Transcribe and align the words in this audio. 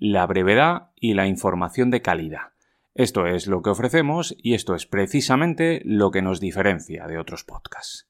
La 0.00 0.26
brevedad 0.26 0.90
y 0.94 1.14
la 1.14 1.26
información 1.26 1.90
de 1.90 2.02
calidad. 2.02 2.52
Esto 2.94 3.26
es 3.26 3.48
lo 3.48 3.62
que 3.62 3.70
ofrecemos 3.70 4.36
y 4.38 4.54
esto 4.54 4.76
es 4.76 4.86
precisamente 4.86 5.82
lo 5.84 6.12
que 6.12 6.22
nos 6.22 6.38
diferencia 6.38 7.08
de 7.08 7.18
otros 7.18 7.42
podcasts. 7.42 8.08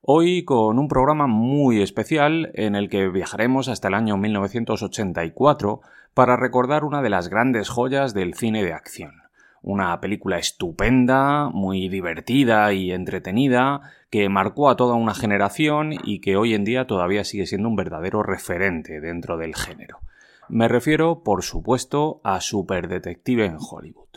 Hoy 0.00 0.44
con 0.44 0.78
un 0.78 0.86
programa 0.86 1.26
muy 1.26 1.82
especial 1.82 2.52
en 2.54 2.76
el 2.76 2.88
que 2.88 3.08
viajaremos 3.08 3.66
hasta 3.66 3.88
el 3.88 3.94
año 3.94 4.16
1984 4.16 5.80
para 6.14 6.36
recordar 6.36 6.84
una 6.84 7.02
de 7.02 7.10
las 7.10 7.28
grandes 7.28 7.68
joyas 7.68 8.14
del 8.14 8.34
cine 8.34 8.62
de 8.62 8.72
acción 8.72 9.24
una 9.64 9.98
película 9.98 10.36
estupenda, 10.36 11.48
muy 11.48 11.88
divertida 11.88 12.74
y 12.74 12.92
entretenida, 12.92 13.80
que 14.10 14.28
marcó 14.28 14.68
a 14.68 14.76
toda 14.76 14.94
una 14.94 15.14
generación 15.14 15.94
y 16.04 16.20
que 16.20 16.36
hoy 16.36 16.52
en 16.52 16.64
día 16.64 16.86
todavía 16.86 17.24
sigue 17.24 17.46
siendo 17.46 17.70
un 17.70 17.74
verdadero 17.74 18.22
referente 18.22 19.00
dentro 19.00 19.38
del 19.38 19.54
género. 19.54 20.00
Me 20.48 20.68
refiero, 20.68 21.22
por 21.22 21.42
supuesto, 21.42 22.20
a 22.22 22.40
Super 22.40 22.88
Detective 22.88 23.46
en 23.46 23.56
Hollywood, 23.58 24.08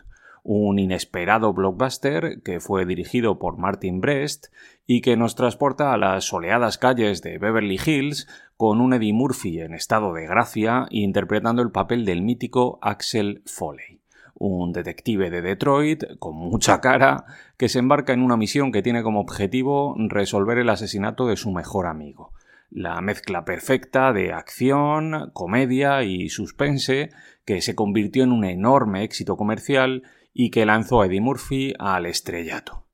un 0.43 0.79
inesperado 0.79 1.53
blockbuster 1.53 2.41
que 2.43 2.59
fue 2.59 2.85
dirigido 2.85 3.39
por 3.39 3.57
Martin 3.57 4.01
Brest 4.01 4.47
y 4.85 5.01
que 5.01 5.15
nos 5.15 5.35
transporta 5.35 5.93
a 5.93 5.97
las 5.97 6.25
soleadas 6.25 6.77
calles 6.77 7.21
de 7.21 7.37
Beverly 7.37 7.79
Hills 7.83 8.27
con 8.57 8.81
un 8.81 8.93
Eddie 8.93 9.13
Murphy 9.13 9.59
en 9.59 9.73
estado 9.73 10.13
de 10.13 10.25
gracia 10.25 10.87
interpretando 10.89 11.61
el 11.61 11.71
papel 11.71 12.05
del 12.05 12.21
mítico 12.21 12.79
Axel 12.81 13.41
Foley 13.45 14.01
un 14.39 14.71
detective 14.71 15.29
de 15.29 15.41
Detroit 15.41 16.03
con 16.19 16.35
mucha 16.35 16.79
cara 16.79 17.25
que 17.57 17.69
se 17.69 17.79
embarca 17.79 18.13
en 18.13 18.21
una 18.21 18.37
misión 18.37 18.71
que 18.71 18.83
tiene 18.83 19.03
como 19.03 19.19
objetivo 19.19 19.95
resolver 19.97 20.57
el 20.57 20.69
asesinato 20.69 21.27
de 21.27 21.37
su 21.37 21.51
mejor 21.51 21.87
amigo. 21.87 22.33
La 22.69 23.01
mezcla 23.01 23.45
perfecta 23.45 24.11
de 24.13 24.33
acción, 24.33 25.31
comedia 25.33 26.03
y 26.03 26.29
suspense 26.29 27.09
que 27.45 27.61
se 27.61 27.75
convirtió 27.75 28.23
en 28.23 28.31
un 28.31 28.45
enorme 28.45 29.03
éxito 29.03 29.37
comercial 29.37 30.03
y 30.33 30.51
que 30.51 30.65
lanzó 30.65 31.01
a 31.01 31.07
Eddie 31.07 31.21
Murphy 31.21 31.73
al 31.79 32.05
estrellato. 32.05 32.87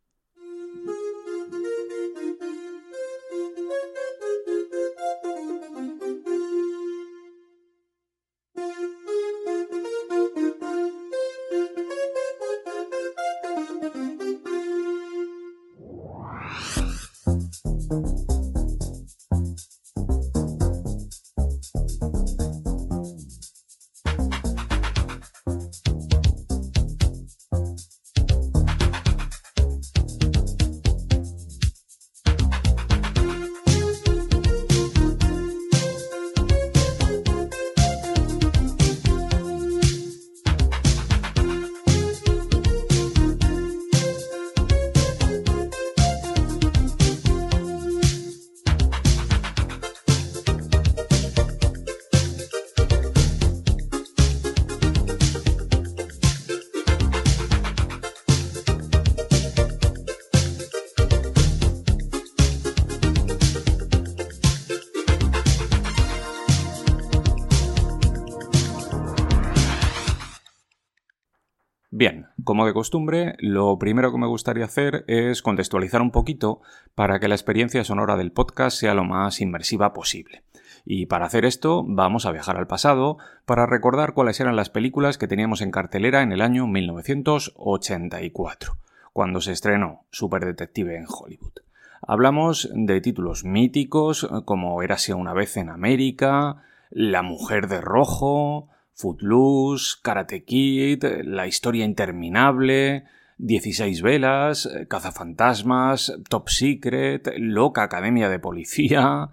De 72.66 72.74
costumbre, 72.74 73.36
lo 73.40 73.78
primero 73.78 74.12
que 74.12 74.18
me 74.18 74.28
gustaría 74.28 74.66
hacer 74.66 75.04
es 75.08 75.42
contextualizar 75.42 76.02
un 76.02 76.12
poquito 76.12 76.62
para 76.96 77.20
que 77.20 77.28
la 77.28 77.36
experiencia 77.36 77.84
sonora 77.84 78.18
del 78.18 78.32
podcast 78.32 78.78
sea 78.78 78.94
lo 78.94 79.04
más 79.04 79.42
inmersiva 79.42 79.94
posible. 79.94 80.44
Y 80.86 81.06
para 81.06 81.26
hacer 81.26 81.46
esto 81.46 81.84
vamos 81.88 82.26
a 82.26 82.32
viajar 82.32 82.58
al 82.58 82.68
pasado 82.68 83.18
para 83.46 83.66
recordar 83.66 84.14
cuáles 84.14 84.40
eran 84.40 84.56
las 84.56 84.70
películas 84.70 85.18
que 85.18 85.28
teníamos 85.28 85.62
en 85.62 85.72
cartelera 85.72 86.22
en 86.22 86.32
el 86.32 86.42
año 86.42 86.68
1984, 86.68 88.78
cuando 89.14 89.42
se 89.42 89.52
estrenó 89.52 90.06
Super 90.12 90.46
Detective 90.46 90.98
en 90.98 91.06
Hollywood. 91.08 91.54
Hablamos 92.02 92.70
de 92.74 93.00
títulos 93.00 93.46
míticos 93.46 94.28
como 94.44 94.84
Érase 94.84 95.14
una 95.14 95.34
vez 95.34 95.56
en 95.56 95.70
América, 95.70 96.64
La 96.90 97.22
mujer 97.22 97.68
de 97.68 97.80
rojo, 97.80 98.68
Footloose, 98.94 99.98
Karate 100.02 100.44
Kid, 100.44 101.04
La 101.24 101.48
historia 101.48 101.86
interminable, 101.86 103.06
16 103.38 104.02
velas, 104.02 104.70
Cazafantasmas, 104.88 106.14
Top 106.30 106.50
Secret, 106.50 107.34
Loca 107.38 107.84
Academia 107.84 108.30
de 108.30 108.40
Policía, 108.40 109.30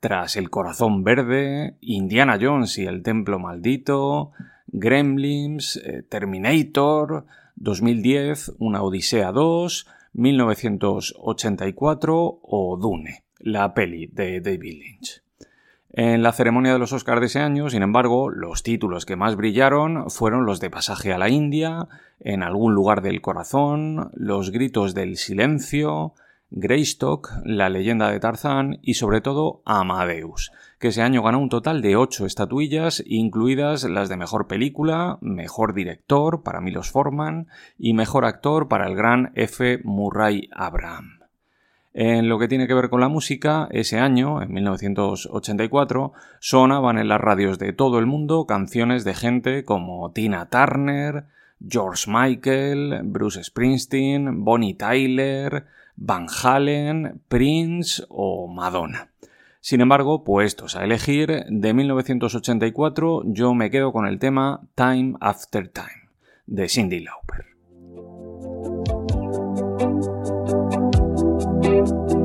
Tras 0.00 0.36
el 0.36 0.50
Corazón 0.50 1.02
Verde, 1.02 1.76
Indiana 1.80 2.38
Jones 2.40 2.78
y 2.78 2.86
el 2.86 3.02
Templo 3.02 3.40
Maldito, 3.40 4.30
Gremlins, 4.68 5.74
eh, 5.76 6.04
Terminator, 6.08 7.26
2010, 7.56 8.54
Una 8.58 8.82
Odisea 8.82 9.32
2, 9.32 9.88
1984 10.12 12.40
o 12.42 12.78
Dune, 12.80 13.24
la 13.38 13.74
peli 13.74 14.06
de 14.06 14.40
David 14.40 14.78
Lynch. 14.78 15.27
En 15.90 16.22
la 16.22 16.32
ceremonia 16.32 16.74
de 16.74 16.78
los 16.78 16.92
Oscars 16.92 17.20
de 17.20 17.26
ese 17.26 17.40
año, 17.40 17.70
sin 17.70 17.82
embargo, 17.82 18.30
los 18.30 18.62
títulos 18.62 19.06
que 19.06 19.16
más 19.16 19.36
brillaron 19.36 20.10
fueron 20.10 20.44
los 20.44 20.60
de 20.60 20.68
Pasaje 20.68 21.12
a 21.12 21.18
la 21.18 21.30
India, 21.30 21.88
En 22.20 22.42
algún 22.42 22.74
lugar 22.74 23.00
del 23.00 23.22
corazón, 23.22 24.10
Los 24.12 24.50
gritos 24.50 24.92
del 24.92 25.16
silencio, 25.16 26.14
Greystock, 26.50 27.30
La 27.44 27.70
leyenda 27.70 28.10
de 28.10 28.20
Tarzán 28.20 28.80
y 28.82 28.94
sobre 28.94 29.20
todo 29.22 29.62
Amadeus, 29.64 30.52
que 30.78 30.88
ese 30.88 31.02
año 31.02 31.22
ganó 31.22 31.38
un 31.38 31.48
total 31.48 31.80
de 31.80 31.96
8 31.96 32.26
estatuillas, 32.26 33.02
incluidas 33.06 33.84
las 33.84 34.08
de 34.08 34.16
Mejor 34.16 34.46
Película, 34.46 35.18
Mejor 35.22 35.72
Director 35.72 36.42
para 36.42 36.60
Milos 36.60 36.90
Forman 36.90 37.48
y 37.78 37.94
Mejor 37.94 38.26
Actor 38.26 38.68
para 38.68 38.86
el 38.86 38.94
gran 38.94 39.32
F. 39.34 39.80
Murray 39.84 40.50
Abraham. 40.52 41.17
En 42.00 42.28
lo 42.28 42.38
que 42.38 42.46
tiene 42.46 42.68
que 42.68 42.74
ver 42.74 42.90
con 42.90 43.00
la 43.00 43.08
música, 43.08 43.66
ese 43.72 43.98
año, 43.98 44.40
en 44.40 44.52
1984, 44.52 46.12
sonaban 46.38 46.96
en 46.96 47.08
las 47.08 47.20
radios 47.20 47.58
de 47.58 47.72
todo 47.72 47.98
el 47.98 48.06
mundo 48.06 48.46
canciones 48.46 49.02
de 49.02 49.14
gente 49.14 49.64
como 49.64 50.12
Tina 50.12 50.48
Turner, 50.48 51.24
George 51.68 52.08
Michael, 52.08 53.00
Bruce 53.02 53.42
Springsteen, 53.42 54.44
Bonnie 54.44 54.74
Tyler, 54.74 55.66
Van 55.96 56.28
Halen, 56.40 57.20
Prince 57.26 58.04
o 58.08 58.46
Madonna. 58.46 59.08
Sin 59.60 59.80
embargo, 59.80 60.22
puestos 60.22 60.76
a 60.76 60.84
elegir, 60.84 61.46
de 61.48 61.74
1984 61.74 63.24
yo 63.24 63.54
me 63.54 63.72
quedo 63.72 63.92
con 63.92 64.06
el 64.06 64.20
tema 64.20 64.60
Time 64.76 65.16
After 65.18 65.66
Time, 65.66 66.10
de 66.46 66.68
Cindy 66.68 67.00
Lauper. 67.00 67.47
you 71.78 72.17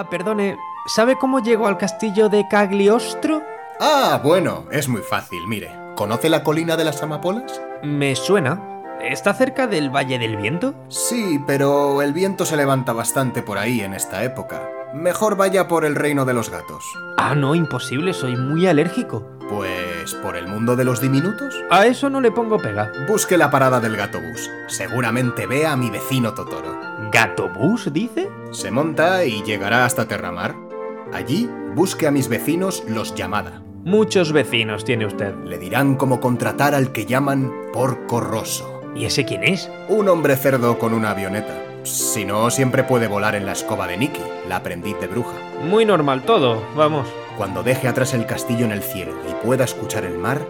Hola, 0.00 0.08
perdone. 0.08 0.56
¿Sabe 0.86 1.18
cómo 1.18 1.40
llego 1.40 1.66
al 1.66 1.76
castillo 1.76 2.30
de 2.30 2.48
Cagliostro? 2.48 3.42
Ah, 3.78 4.18
bueno, 4.24 4.64
es 4.72 4.88
muy 4.88 5.02
fácil, 5.02 5.46
mire. 5.46 5.76
¿Conoce 5.94 6.30
la 6.30 6.42
colina 6.42 6.78
de 6.78 6.84
las 6.84 7.02
amapolas? 7.02 7.60
Me 7.82 8.16
suena. 8.16 8.62
¿Está 9.02 9.34
cerca 9.34 9.66
del 9.66 9.94
Valle 9.94 10.18
del 10.18 10.38
Viento? 10.38 10.74
Sí, 10.88 11.38
pero 11.46 12.00
el 12.00 12.14
viento 12.14 12.46
se 12.46 12.56
levanta 12.56 12.94
bastante 12.94 13.42
por 13.42 13.58
ahí 13.58 13.82
en 13.82 13.92
esta 13.92 14.24
época. 14.24 14.70
Mejor 14.94 15.36
vaya 15.36 15.68
por 15.68 15.84
el 15.84 15.96
reino 15.96 16.24
de 16.24 16.32
los 16.32 16.48
gatos. 16.48 16.82
Ah, 17.18 17.34
no, 17.34 17.54
imposible, 17.54 18.14
soy 18.14 18.36
muy 18.36 18.66
alérgico. 18.66 19.26
Pues 19.50 20.14
por 20.14 20.34
el 20.34 20.48
mundo 20.48 20.76
de 20.76 20.84
los 20.84 21.02
diminutos. 21.02 21.54
A 21.70 21.84
eso 21.84 22.08
no 22.08 22.22
le 22.22 22.32
pongo 22.32 22.56
pega. 22.56 22.90
Busque 23.06 23.36
la 23.36 23.50
parada 23.50 23.80
del 23.80 23.98
gatobús. 23.98 24.50
Seguramente 24.66 25.46
vea 25.46 25.72
a 25.72 25.76
mi 25.76 25.90
vecino 25.90 26.32
Totoro. 26.32 26.89
¿Gatobús, 27.12 27.92
dice? 27.92 28.28
Se 28.52 28.70
monta 28.70 29.24
y 29.24 29.42
llegará 29.42 29.84
hasta 29.84 30.06
Terramar. 30.06 30.54
Allí 31.12 31.48
busque 31.74 32.06
a 32.06 32.10
mis 32.10 32.28
vecinos 32.28 32.84
los 32.86 33.14
Llamada. 33.14 33.62
Muchos 33.84 34.32
vecinos 34.32 34.84
tiene 34.84 35.06
usted. 35.06 35.34
Le 35.44 35.58
dirán 35.58 35.96
cómo 35.96 36.20
contratar 36.20 36.74
al 36.74 36.92
que 36.92 37.06
llaman 37.06 37.50
Porco 37.72 38.20
Rosso. 38.20 38.80
¿Y 38.94 39.06
ese 39.06 39.24
quién 39.24 39.42
es? 39.42 39.70
Un 39.88 40.08
hombre 40.08 40.36
cerdo 40.36 40.78
con 40.78 40.94
una 40.94 41.10
avioneta. 41.10 41.54
Si 41.82 42.24
no, 42.24 42.50
siempre 42.50 42.84
puede 42.84 43.08
volar 43.08 43.34
en 43.34 43.46
la 43.46 43.52
escoba 43.52 43.86
de 43.86 43.96
Nicky, 43.96 44.20
la 44.48 44.56
aprendiz 44.56 44.98
de 45.00 45.06
bruja. 45.06 45.34
Muy 45.64 45.84
normal 45.84 46.22
todo, 46.22 46.62
vamos. 46.76 47.08
Cuando 47.36 47.62
deje 47.62 47.88
atrás 47.88 48.14
el 48.14 48.26
castillo 48.26 48.66
en 48.66 48.72
el 48.72 48.82
cielo 48.82 49.12
y 49.28 49.44
pueda 49.44 49.64
escuchar 49.64 50.04
el 50.04 50.18
mar, 50.18 50.46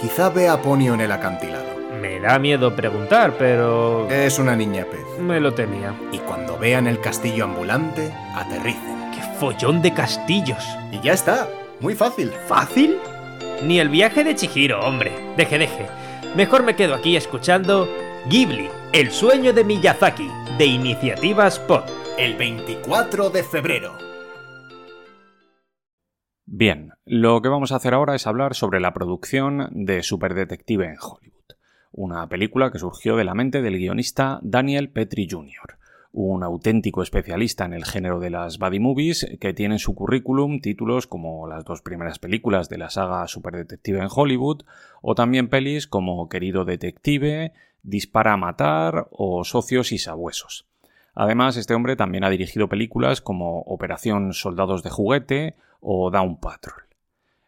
quizá 0.00 0.30
vea 0.30 0.52
a 0.54 0.62
Ponio 0.62 0.94
en 0.94 1.00
el 1.00 1.12
acantilado. 1.12 1.61
Me 2.02 2.18
da 2.18 2.36
miedo 2.40 2.74
preguntar, 2.74 3.36
pero... 3.38 4.10
Es 4.10 4.40
una 4.40 4.56
niña 4.56 4.84
pez. 4.90 5.20
Me 5.20 5.38
lo 5.38 5.54
temía. 5.54 5.94
Y 6.10 6.18
cuando 6.18 6.58
vean 6.58 6.88
el 6.88 7.00
castillo 7.00 7.44
ambulante, 7.44 8.12
aterricen. 8.34 9.12
¡Qué 9.12 9.22
follón 9.38 9.82
de 9.82 9.94
castillos! 9.94 10.66
Y 10.90 10.98
ya 11.00 11.12
está. 11.12 11.48
Muy 11.78 11.94
fácil. 11.94 12.32
¿Fácil? 12.48 12.98
Ni 13.62 13.78
el 13.78 13.88
viaje 13.88 14.24
de 14.24 14.34
Chihiro, 14.34 14.80
hombre. 14.80 15.12
Deje, 15.36 15.60
deje. 15.60 15.86
Mejor 16.34 16.64
me 16.64 16.74
quedo 16.74 16.96
aquí 16.96 17.14
escuchando 17.14 17.88
Ghibli, 18.28 18.68
el 18.92 19.12
sueño 19.12 19.52
de 19.52 19.62
Miyazaki, 19.62 20.28
de 20.58 20.66
Iniciativa 20.66 21.46
Spot. 21.46 21.88
El 22.18 22.34
24 22.34 23.30
de 23.30 23.44
febrero. 23.44 23.96
Bien, 26.46 26.90
lo 27.04 27.40
que 27.42 27.48
vamos 27.48 27.70
a 27.70 27.76
hacer 27.76 27.94
ahora 27.94 28.16
es 28.16 28.26
hablar 28.26 28.56
sobre 28.56 28.80
la 28.80 28.92
producción 28.92 29.68
de 29.70 30.02
Superdetective 30.02 30.84
en 30.84 30.96
Hollywood, 31.00 31.32
una 31.92 32.28
película 32.28 32.70
que 32.70 32.78
surgió 32.78 33.16
de 33.16 33.24
la 33.24 33.34
mente 33.34 33.62
del 33.62 33.78
guionista 33.78 34.40
Daniel 34.42 34.90
Petrie 34.90 35.28
Jr., 35.30 35.78
un 36.12 36.42
auténtico 36.42 37.02
especialista 37.02 37.64
en 37.64 37.72
el 37.72 37.84
género 37.84 38.20
de 38.20 38.30
las 38.30 38.58
buddy 38.58 38.78
movies 38.78 39.26
que 39.40 39.54
tiene 39.54 39.76
en 39.76 39.78
su 39.78 39.94
currículum 39.94 40.60
títulos 40.60 41.06
como 41.06 41.46
las 41.46 41.64
dos 41.64 41.80
primeras 41.80 42.18
películas 42.18 42.68
de 42.68 42.78
la 42.78 42.90
saga 42.90 43.26
Superdetective 43.26 43.98
en 43.98 44.08
Hollywood 44.14 44.62
o 45.00 45.14
también 45.14 45.48
pelis 45.48 45.86
como 45.86 46.28
Querido 46.28 46.64
Detective, 46.64 47.52
Dispara 47.82 48.34
a 48.34 48.36
Matar 48.36 49.08
o 49.10 49.42
Socios 49.44 49.90
y 49.92 49.98
Sabuesos. 49.98 50.66
Además, 51.14 51.56
este 51.56 51.74
hombre 51.74 51.96
también 51.96 52.24
ha 52.24 52.30
dirigido 52.30 52.68
películas 52.68 53.20
como 53.20 53.60
Operación 53.60 54.32
Soldados 54.34 54.82
de 54.82 54.90
Juguete 54.90 55.56
o 55.80 56.10
Down 56.10 56.38
Patrol. 56.38 56.91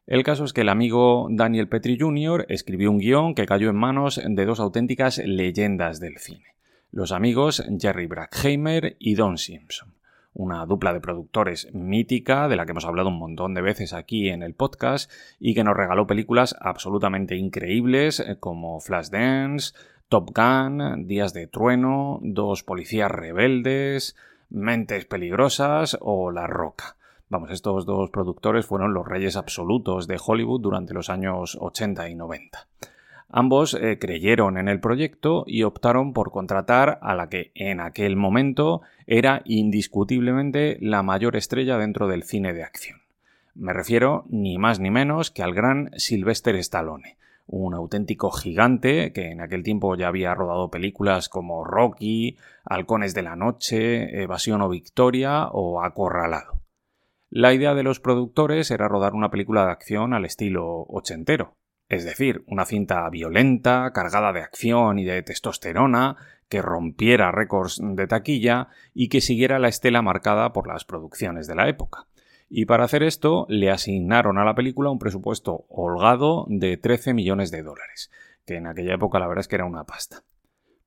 El 0.06 0.22
caso 0.22 0.44
es 0.44 0.52
que 0.52 0.60
el 0.60 0.68
amigo 0.68 1.28
Daniel 1.30 1.66
Petrie 1.66 1.96
Jr. 1.98 2.44
escribió 2.50 2.90
un 2.90 2.98
guion 2.98 3.34
que 3.34 3.46
cayó 3.46 3.70
en 3.70 3.76
manos 3.76 4.20
de 4.22 4.44
dos 4.44 4.60
auténticas 4.60 5.16
leyendas 5.16 5.98
del 5.98 6.18
cine, 6.18 6.44
los 6.92 7.10
amigos 7.10 7.64
Jerry 7.80 8.06
Bruckheimer 8.06 8.96
y 8.98 9.14
Don 9.14 9.38
Simpson, 9.38 9.94
una 10.34 10.66
dupla 10.66 10.92
de 10.92 11.00
productores 11.00 11.72
mítica 11.72 12.48
de 12.48 12.56
la 12.56 12.66
que 12.66 12.72
hemos 12.72 12.84
hablado 12.84 13.08
un 13.08 13.18
montón 13.18 13.54
de 13.54 13.62
veces 13.62 13.94
aquí 13.94 14.28
en 14.28 14.42
el 14.42 14.52
podcast 14.52 15.10
y 15.40 15.54
que 15.54 15.64
nos 15.64 15.74
regaló 15.74 16.06
películas 16.06 16.54
absolutamente 16.60 17.36
increíbles 17.36 18.20
eh, 18.20 18.36
como 18.38 18.80
Flashdance, 18.80 19.72
Top 20.10 20.32
Gun, 20.36 21.06
Días 21.06 21.32
de 21.32 21.46
Trueno, 21.46 22.20
Dos 22.22 22.62
Policías 22.62 23.10
Rebeldes, 23.10 24.16
Mentes 24.50 25.06
Peligrosas 25.06 25.96
o 26.02 26.30
La 26.30 26.46
Roca. 26.46 26.96
Vamos, 27.28 27.50
estos 27.50 27.86
dos 27.86 28.10
productores 28.10 28.66
fueron 28.66 28.92
los 28.92 29.06
reyes 29.06 29.36
absolutos 29.36 30.06
de 30.06 30.20
Hollywood 30.24 30.60
durante 30.60 30.94
los 30.94 31.08
años 31.08 31.56
80 31.60 32.08
y 32.10 32.14
90. 32.14 32.68
Ambos 33.30 33.74
eh, 33.74 33.98
creyeron 33.98 34.58
en 34.58 34.68
el 34.68 34.78
proyecto 34.78 35.42
y 35.46 35.64
optaron 35.64 36.12
por 36.12 36.30
contratar 36.30 36.98
a 37.02 37.14
la 37.14 37.28
que 37.28 37.50
en 37.54 37.80
aquel 37.80 38.14
momento 38.14 38.82
era 39.06 39.42
indiscutiblemente 39.44 40.78
la 40.80 41.02
mayor 41.02 41.34
estrella 41.34 41.78
dentro 41.78 42.06
del 42.06 42.22
cine 42.22 42.52
de 42.52 42.62
acción. 42.62 43.00
Me 43.54 43.72
refiero 43.72 44.24
ni 44.28 44.58
más 44.58 44.78
ni 44.78 44.90
menos 44.90 45.30
que 45.30 45.42
al 45.42 45.54
gran 45.54 45.90
Sylvester 45.96 46.54
Stallone, 46.56 47.16
un 47.46 47.74
auténtico 47.74 48.30
gigante 48.30 49.12
que 49.12 49.30
en 49.30 49.40
aquel 49.40 49.62
tiempo 49.62 49.96
ya 49.96 50.08
había 50.08 50.34
rodado 50.34 50.70
películas 50.70 51.28
como 51.28 51.64
Rocky, 51.64 52.36
Halcones 52.64 53.14
de 53.14 53.22
la 53.22 53.36
Noche, 53.36 54.22
Evasión 54.22 54.62
o 54.62 54.68
Victoria 54.68 55.48
o 55.48 55.82
Acorralado. 55.82 56.63
La 57.36 57.52
idea 57.52 57.74
de 57.74 57.82
los 57.82 57.98
productores 57.98 58.70
era 58.70 58.86
rodar 58.86 59.12
una 59.14 59.32
película 59.32 59.66
de 59.66 59.72
acción 59.72 60.14
al 60.14 60.24
estilo 60.24 60.84
ochentero, 60.88 61.56
es 61.88 62.04
decir, 62.04 62.44
una 62.46 62.64
cinta 62.64 63.10
violenta, 63.10 63.90
cargada 63.92 64.32
de 64.32 64.40
acción 64.40 65.00
y 65.00 65.04
de 65.04 65.20
testosterona, 65.24 66.14
que 66.48 66.62
rompiera 66.62 67.32
récords 67.32 67.80
de 67.82 68.06
taquilla 68.06 68.68
y 68.94 69.08
que 69.08 69.20
siguiera 69.20 69.58
la 69.58 69.66
estela 69.66 70.00
marcada 70.00 70.52
por 70.52 70.68
las 70.68 70.84
producciones 70.84 71.48
de 71.48 71.56
la 71.56 71.68
época. 71.68 72.06
Y 72.48 72.66
para 72.66 72.84
hacer 72.84 73.02
esto 73.02 73.46
le 73.48 73.72
asignaron 73.72 74.38
a 74.38 74.44
la 74.44 74.54
película 74.54 74.90
un 74.90 75.00
presupuesto 75.00 75.64
holgado 75.68 76.46
de 76.48 76.76
13 76.76 77.14
millones 77.14 77.50
de 77.50 77.64
dólares, 77.64 78.12
que 78.46 78.58
en 78.58 78.68
aquella 78.68 78.94
época 78.94 79.18
la 79.18 79.26
verdad 79.26 79.40
es 79.40 79.48
que 79.48 79.56
era 79.56 79.64
una 79.64 79.82
pasta. 79.82 80.22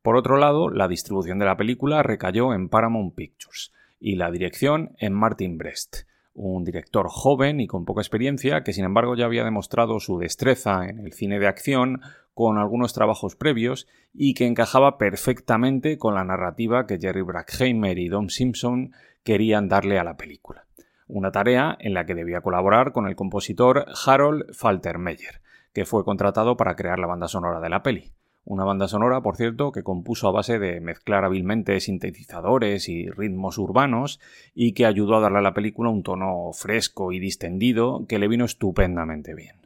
Por 0.02 0.16
otro 0.16 0.38
lado, 0.38 0.70
la 0.70 0.88
distribución 0.88 1.40
de 1.40 1.46
la 1.46 1.58
película 1.58 2.04
recayó 2.04 2.54
en 2.54 2.70
Paramount 2.70 3.16
Pictures 3.16 3.74
y 4.00 4.16
la 4.16 4.32
dirección 4.32 4.96
en 4.98 5.12
Martin 5.12 5.58
Brest, 5.58 6.07
un 6.38 6.64
director 6.64 7.08
joven 7.10 7.60
y 7.60 7.68
con 7.68 7.84
poca 7.84 8.02
experiencia 8.02 8.64
que 8.64 8.72
sin 8.72 8.86
embargo 8.86 9.16
ya 9.16 9.26
había 9.26 9.44
demostrado 9.44 10.00
su 10.00 10.20
destreza 10.20 10.88
en 10.88 11.00
el 11.00 11.12
cine 11.12 11.40
de 11.40 11.48
acción 11.48 12.02
con 12.36 12.60
algunos 12.60 12.94
trabajos 12.94 13.36
previos 13.36 13.88
y 14.14 14.36
que 14.36 14.46
encajaba 14.46 15.00
perfectamente 15.00 15.98
con 15.98 16.14
la 16.14 16.24
narrativa 16.24 16.86
que 16.86 17.00
Jerry 17.00 17.24
Bruckheimer 17.24 17.98
y 17.98 18.08
Don 18.08 18.30
Simpson 18.30 18.92
querían 19.24 19.68
darle 19.68 19.98
a 19.98 20.04
la 20.04 20.16
película. 20.16 20.68
Una 21.08 21.32
tarea 21.32 21.76
en 21.80 21.96
la 21.96 22.06
que 22.06 22.14
debía 22.14 22.42
colaborar 22.42 22.92
con 22.92 23.08
el 23.08 23.16
compositor 23.16 23.86
Harold 24.06 24.54
Faltermeyer, 24.54 25.42
que 25.74 25.86
fue 25.86 26.04
contratado 26.04 26.56
para 26.56 26.76
crear 26.76 27.00
la 27.00 27.08
banda 27.08 27.28
sonora 27.28 27.60
de 27.60 27.70
la 27.70 27.82
peli. 27.82 28.12
Una 28.50 28.64
banda 28.64 28.88
sonora, 28.88 29.20
por 29.20 29.36
cierto, 29.36 29.74
que 29.74 29.84
compuso 29.84 30.30
a 30.30 30.32
base 30.32 30.58
de 30.58 30.80
mezclar 30.80 31.26
hábilmente 31.26 31.78
sintetizadores 31.82 32.88
y 32.88 33.10
ritmos 33.10 33.58
urbanos 33.58 34.22
y 34.56 34.72
que 34.72 34.86
ayudó 34.86 35.18
a 35.18 35.20
darle 35.20 35.40
a 35.40 35.42
la 35.42 35.54
película 35.54 35.90
un 35.90 36.02
tono 36.02 36.54
fresco 36.54 37.12
y 37.12 37.20
distendido 37.20 38.06
que 38.08 38.20
le 38.20 38.30
vino 38.30 38.46
estupendamente 38.46 39.36
bien. 39.36 39.58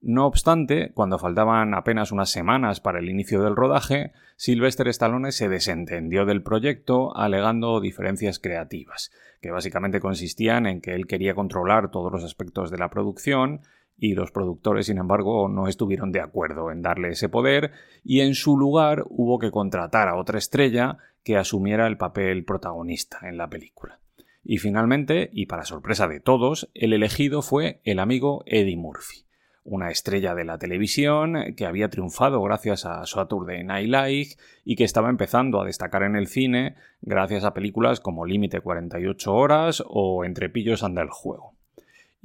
No 0.00 0.26
obstante, 0.26 0.90
cuando 0.94 1.18
faltaban 1.18 1.74
apenas 1.74 2.10
unas 2.10 2.30
semanas 2.30 2.80
para 2.80 3.00
el 3.00 3.10
inicio 3.10 3.42
del 3.42 3.56
rodaje, 3.56 4.12
Sylvester 4.36 4.88
Stallone 4.88 5.30
se 5.30 5.50
desentendió 5.50 6.24
del 6.24 6.42
proyecto 6.42 7.14
alegando 7.14 7.78
diferencias 7.78 8.38
creativas, 8.38 9.10
que 9.42 9.50
básicamente 9.50 10.00
consistían 10.00 10.64
en 10.64 10.80
que 10.80 10.94
él 10.94 11.06
quería 11.06 11.34
controlar 11.34 11.90
todos 11.90 12.10
los 12.10 12.24
aspectos 12.24 12.70
de 12.70 12.78
la 12.78 12.88
producción 12.88 13.60
y 13.98 14.14
los 14.14 14.30
productores, 14.30 14.86
sin 14.86 14.98
embargo, 14.98 15.48
no 15.48 15.66
estuvieron 15.68 16.12
de 16.12 16.20
acuerdo 16.20 16.70
en 16.70 16.82
darle 16.82 17.10
ese 17.10 17.28
poder 17.28 17.72
y 18.04 18.20
en 18.20 18.34
su 18.34 18.56
lugar 18.56 19.04
hubo 19.08 19.38
que 19.38 19.50
contratar 19.50 20.08
a 20.08 20.16
otra 20.16 20.38
estrella 20.38 20.98
que 21.24 21.36
asumiera 21.36 21.86
el 21.86 21.96
papel 21.96 22.44
protagonista 22.44 23.18
en 23.28 23.36
la 23.36 23.48
película. 23.48 23.98
Y 24.44 24.58
finalmente, 24.58 25.28
y 25.32 25.46
para 25.46 25.64
sorpresa 25.64 26.06
de 26.06 26.20
todos, 26.20 26.70
el 26.74 26.92
elegido 26.92 27.42
fue 27.42 27.80
el 27.84 27.98
amigo 27.98 28.44
Eddie 28.46 28.76
Murphy 28.76 29.28
una 29.68 29.90
estrella 29.90 30.34
de 30.34 30.44
la 30.44 30.58
televisión 30.58 31.54
que 31.56 31.66
había 31.66 31.90
triunfado 31.90 32.42
gracias 32.42 32.86
a 32.86 33.04
Saturday 33.04 33.64
Night 33.64 33.88
Live 33.88 34.28
y 34.64 34.76
que 34.76 34.84
estaba 34.84 35.10
empezando 35.10 35.60
a 35.60 35.66
destacar 35.66 36.02
en 36.02 36.16
el 36.16 36.26
cine 36.26 36.76
gracias 37.02 37.44
a 37.44 37.52
películas 37.52 38.00
como 38.00 38.24
Límite 38.24 38.60
48 38.60 39.34
horas 39.34 39.82
o 39.86 40.24
Entre 40.24 40.48
pillos 40.48 40.82
anda 40.82 41.02
el 41.02 41.10
juego. 41.10 41.57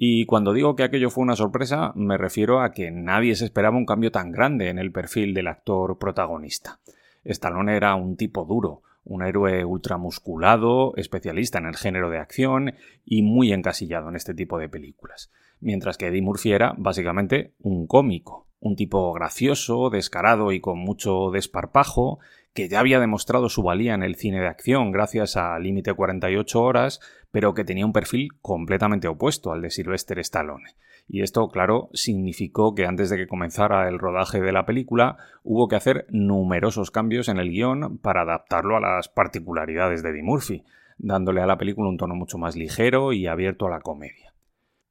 Y 0.06 0.26
cuando 0.26 0.52
digo 0.52 0.76
que 0.76 0.84
aquello 0.84 1.10
fue 1.10 1.22
una 1.22 1.38
sorpresa, 1.38 1.94
me 1.96 2.18
refiero 2.18 2.60
a 2.60 2.74
que 2.74 2.92
nadie 2.92 3.38
se 3.38 3.46
esperaba 3.46 3.78
un 3.78 3.86
cambio 3.86 4.12
tan 4.12 4.34
grande 4.34 4.68
en 4.68 4.78
el 4.78 4.92
perfil 4.92 5.34
del 5.34 5.48
actor 5.48 5.98
protagonista. 5.98 6.82
Stallone 7.24 7.78
era 7.78 7.96
un 7.96 8.18
tipo 8.18 8.44
duro, 8.44 8.82
un 9.06 9.24
héroe 9.24 9.64
ultramusculado, 9.64 10.94
especialista 10.98 11.60
en 11.60 11.68
el 11.68 11.78
género 11.78 12.10
de 12.10 12.18
acción 12.18 12.74
y 13.06 13.22
muy 13.22 13.54
encasillado 13.54 14.10
en 14.10 14.18
este 14.18 14.34
tipo 14.34 14.60
de 14.60 14.68
películas 14.68 15.32
mientras 15.64 15.98
que 15.98 16.08
Eddie 16.08 16.22
Murphy 16.22 16.52
era 16.52 16.76
básicamente 16.78 17.54
un 17.60 17.88
cómico, 17.88 18.48
un 18.60 18.76
tipo 18.76 19.12
gracioso, 19.14 19.90
descarado 19.90 20.52
y 20.52 20.60
con 20.60 20.78
mucho 20.78 21.32
desparpajo, 21.32 22.20
que 22.54 22.70
ya 22.70 22.80
había 22.80 23.00
demostrado 23.00 23.50
su 23.50 23.64
valía 23.64 23.96
en 23.96 24.04
el 24.04 24.16
cine 24.16 24.40
de 24.40 24.48
acción 24.48 24.92
gracias 24.92 25.38
a 25.38 25.58
Límite 25.60 25.94
48 25.94 26.62
horas, 26.62 27.00
pero 27.32 27.54
que 27.54 27.66
tenía 27.66 27.86
un 27.86 27.94
perfil 27.94 28.30
completamente 28.42 29.08
opuesto 29.08 29.52
al 29.52 29.62
de 29.62 29.72
Sylvester 29.72 30.20
Stallone. 30.20 30.76
Y 31.08 31.22
esto, 31.22 31.48
claro, 31.50 31.90
significó 31.94 32.76
que 32.76 32.86
antes 32.86 33.10
de 33.10 33.18
que 33.18 33.28
comenzara 33.28 33.90
el 33.90 34.00
rodaje 34.00 34.40
de 34.40 34.52
la 34.52 34.66
película 34.66 35.18
hubo 35.44 35.68
que 35.68 35.76
hacer 35.76 36.06
numerosos 36.10 36.92
cambios 36.92 37.28
en 37.28 37.38
el 37.38 37.50
guion 37.50 37.98
para 37.98 38.22
adaptarlo 38.22 38.78
a 38.78 38.80
las 38.80 39.10
particularidades 39.10 40.02
de 40.02 40.12
Eddie 40.12 40.24
Murphy, 40.24 40.64
dándole 40.98 41.42
a 41.42 41.48
la 41.48 41.58
película 41.58 41.90
un 41.90 41.98
tono 41.98 42.16
mucho 42.16 42.38
más 42.38 42.56
ligero 42.56 43.14
y 43.14 43.28
abierto 43.28 43.68
a 43.68 43.72
la 43.72 43.82
comedia. 43.82 44.33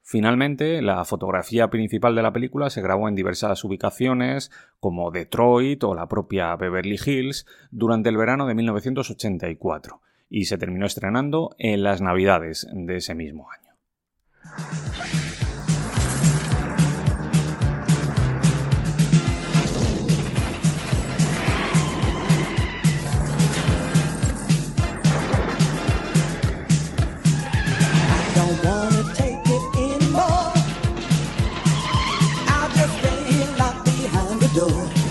Finalmente, 0.02 0.82
la 0.82 1.04
fotografía 1.04 1.71
principal 1.71 2.14
de 2.14 2.23
la 2.23 2.32
película 2.32 2.71
se 2.71 2.82
grabó 2.82 3.09
en 3.09 3.14
diversas 3.14 3.62
ubicaciones 3.64 4.50
como 4.80 5.11
Detroit 5.11 5.85
o 5.85 5.94
la 5.94 6.09
propia 6.09 6.54
Beverly 6.56 6.99
Hills 7.04 7.47
durante 7.71 8.09
el 8.09 8.16
verano 8.16 8.47
de 8.47 8.54
1984 8.54 10.00
y 10.28 10.47
se 10.47 10.59
terminó 10.59 10.87
estrenando 10.87 11.54
en 11.59 11.82
las 11.82 12.00
Navidades 12.00 12.66
de 12.73 12.97
ese 12.97 13.14
mismo 13.14 13.49
año. 13.50 13.62
Door. 34.54 35.01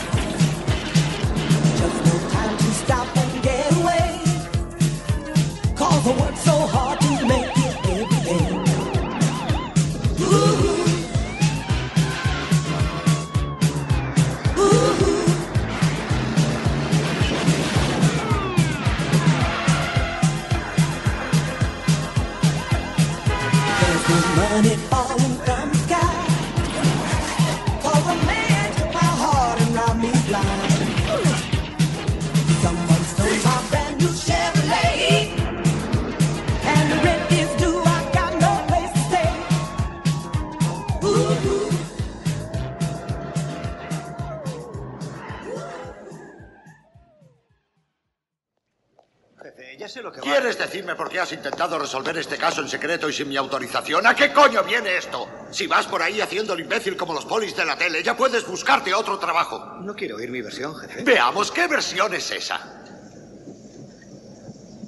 Decirme 50.71 50.95
por 50.95 51.09
qué 51.09 51.19
has 51.19 51.33
intentado 51.33 51.77
resolver 51.77 52.17
este 52.17 52.37
caso 52.37 52.61
en 52.61 52.69
secreto 52.69 53.09
y 53.09 53.13
sin 53.13 53.27
mi 53.27 53.35
autorización? 53.35 54.07
¿A 54.07 54.15
qué 54.15 54.31
coño 54.31 54.63
viene 54.63 54.95
esto? 54.95 55.27
Si 55.51 55.67
vas 55.67 55.85
por 55.85 56.01
ahí 56.01 56.21
haciendo 56.21 56.53
el 56.53 56.61
imbécil 56.61 56.95
como 56.95 57.13
los 57.13 57.25
polis 57.25 57.53
de 57.57 57.65
la 57.65 57.77
tele, 57.77 58.01
ya 58.01 58.15
puedes 58.15 58.47
buscarte 58.47 58.93
otro 58.93 59.19
trabajo. 59.19 59.79
No 59.81 59.93
quiero 59.93 60.15
oír 60.15 60.31
mi 60.31 60.41
versión, 60.41 60.73
jefe. 60.77 61.03
Veamos 61.03 61.51
qué 61.51 61.67
versión 61.67 62.13
es 62.13 62.31
esa. 62.31 62.77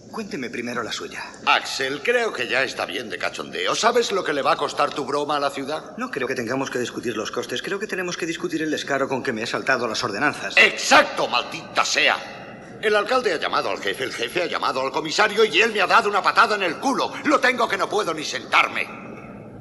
Cuénteme 0.09 0.49
primero 0.49 0.83
la 0.83 0.91
suya. 0.93 1.21
Axel, 1.45 2.01
creo 2.01 2.31
que 2.31 2.47
ya 2.47 2.63
está 2.63 2.85
bien 2.85 3.09
de 3.09 3.17
cachondeo. 3.17 3.75
¿Sabes 3.75 4.13
lo 4.13 4.23
que 4.23 4.31
le 4.31 4.41
va 4.41 4.53
a 4.53 4.55
costar 4.55 4.93
tu 4.93 5.03
broma 5.03 5.35
a 5.35 5.39
la 5.41 5.49
ciudad? 5.49 5.97
No 5.97 6.09
creo 6.09 6.29
que 6.29 6.35
tengamos 6.35 6.69
que 6.69 6.79
discutir 6.79 7.17
los 7.17 7.29
costes. 7.29 7.61
Creo 7.61 7.77
que 7.77 7.87
tenemos 7.87 8.15
que 8.15 8.25
discutir 8.25 8.61
el 8.61 8.71
descaro 8.71 9.09
con 9.09 9.21
que 9.21 9.33
me 9.33 9.43
he 9.43 9.47
saltado 9.47 9.85
las 9.85 10.01
ordenanzas. 10.01 10.55
Exacto, 10.55 11.27
maldita 11.27 11.83
sea. 11.83 12.42
El 12.83 12.97
alcalde 12.97 13.31
ha 13.31 13.37
llamado 13.39 13.69
al 13.69 13.79
jefe, 13.79 14.03
el 14.03 14.13
jefe 14.13 14.43
ha 14.43 14.45
llamado 14.45 14.81
al 14.81 14.91
comisario 14.91 15.45
y 15.45 15.61
él 15.61 15.71
me 15.71 15.79
ha 15.79 15.87
dado 15.87 16.09
una 16.09 16.21
patada 16.21 16.55
en 16.57 16.63
el 16.63 16.79
culo. 16.79 17.13
Lo 17.23 17.39
tengo 17.39 17.65
que 17.65 17.77
no 17.77 17.87
puedo 17.87 18.13
ni 18.13 18.25
sentarme. 18.25 18.85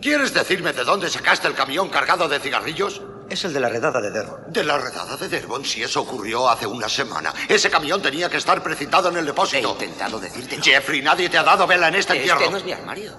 ¿Quieres 0.00 0.34
decirme 0.34 0.72
de 0.72 0.82
dónde 0.82 1.08
sacaste 1.08 1.46
el 1.46 1.54
camión 1.54 1.88
cargado 1.88 2.26
de 2.28 2.40
cigarrillos? 2.40 3.00
Es 3.30 3.44
el 3.44 3.52
de 3.52 3.60
la 3.60 3.68
redada 3.68 4.00
de 4.00 4.10
Derron. 4.10 4.52
De 4.52 4.64
la 4.64 4.76
redada 4.76 5.16
de 5.16 5.28
Derbon, 5.28 5.64
si 5.64 5.84
eso 5.84 6.00
ocurrió 6.00 6.48
hace 6.50 6.66
una 6.66 6.88
semana. 6.88 7.32
Ese 7.48 7.70
camión 7.70 8.02
tenía 8.02 8.28
que 8.28 8.38
estar 8.38 8.60
precintado 8.60 9.08
en 9.10 9.18
el 9.18 9.22
He 9.22 9.26
depósito. 9.28 9.70
intentado 9.70 10.18
decirte. 10.18 10.60
Jeffrey, 10.60 11.00
nadie 11.00 11.28
te 11.28 11.38
ha 11.38 11.44
dado 11.44 11.64
vela 11.68 11.86
en 11.86 11.94
este 11.94 12.14
entierro. 12.16 12.40
Este 12.40 12.50
no 12.50 12.56
es 12.58 12.64
mi 12.64 12.72
armario. 12.72 13.16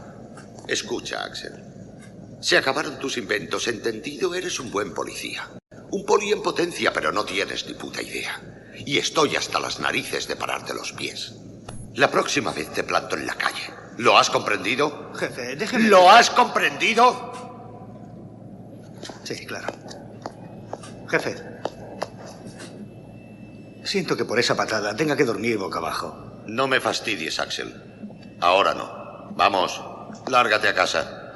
Escucha, 0.67 1.23
Axel. 1.23 1.53
Se 2.41 2.57
acabaron 2.57 2.99
tus 2.99 3.15
inventos. 3.15 3.69
Entendido, 3.69 4.35
eres 4.35 4.59
un 4.59 4.69
buen 4.69 4.93
policía. 4.93 5.49
Un 5.91 6.05
poli 6.05 6.33
en 6.33 6.43
potencia, 6.43 6.91
pero 6.91 7.13
no 7.13 7.23
tienes 7.23 7.65
ni 7.67 7.73
puta 7.75 8.01
idea. 8.01 8.41
Y 8.85 8.97
estoy 8.97 9.35
hasta 9.35 9.59
las 9.59 9.79
narices 9.79 10.27
de 10.27 10.35
pararte 10.35 10.73
los 10.73 10.91
pies. 10.93 11.33
La 11.95 12.09
próxima 12.09 12.51
vez 12.51 12.71
te 12.71 12.83
planto 12.83 13.15
en 13.15 13.27
la 13.27 13.35
calle. 13.35 13.73
¿Lo 13.97 14.17
has 14.17 14.29
comprendido? 14.29 15.11
Jefe, 15.15 15.55
déjeme. 15.55 15.87
¿Lo 15.87 16.09
has 16.09 16.29
comprendido? 16.29 17.31
Sí, 19.23 19.45
claro. 19.45 19.67
Jefe. 21.07 21.35
Siento 23.83 24.17
que 24.17 24.25
por 24.25 24.39
esa 24.39 24.55
patada 24.55 24.95
tenga 24.95 25.15
que 25.15 25.25
dormir 25.25 25.57
boca 25.57 25.79
abajo. 25.79 26.41
No 26.47 26.67
me 26.67 26.79
fastidies, 26.79 27.39
Axel. 27.39 27.73
Ahora 28.41 28.73
no. 28.73 29.31
Vamos, 29.35 29.81
lárgate 30.27 30.67
a 30.69 30.73
casa. 30.73 31.33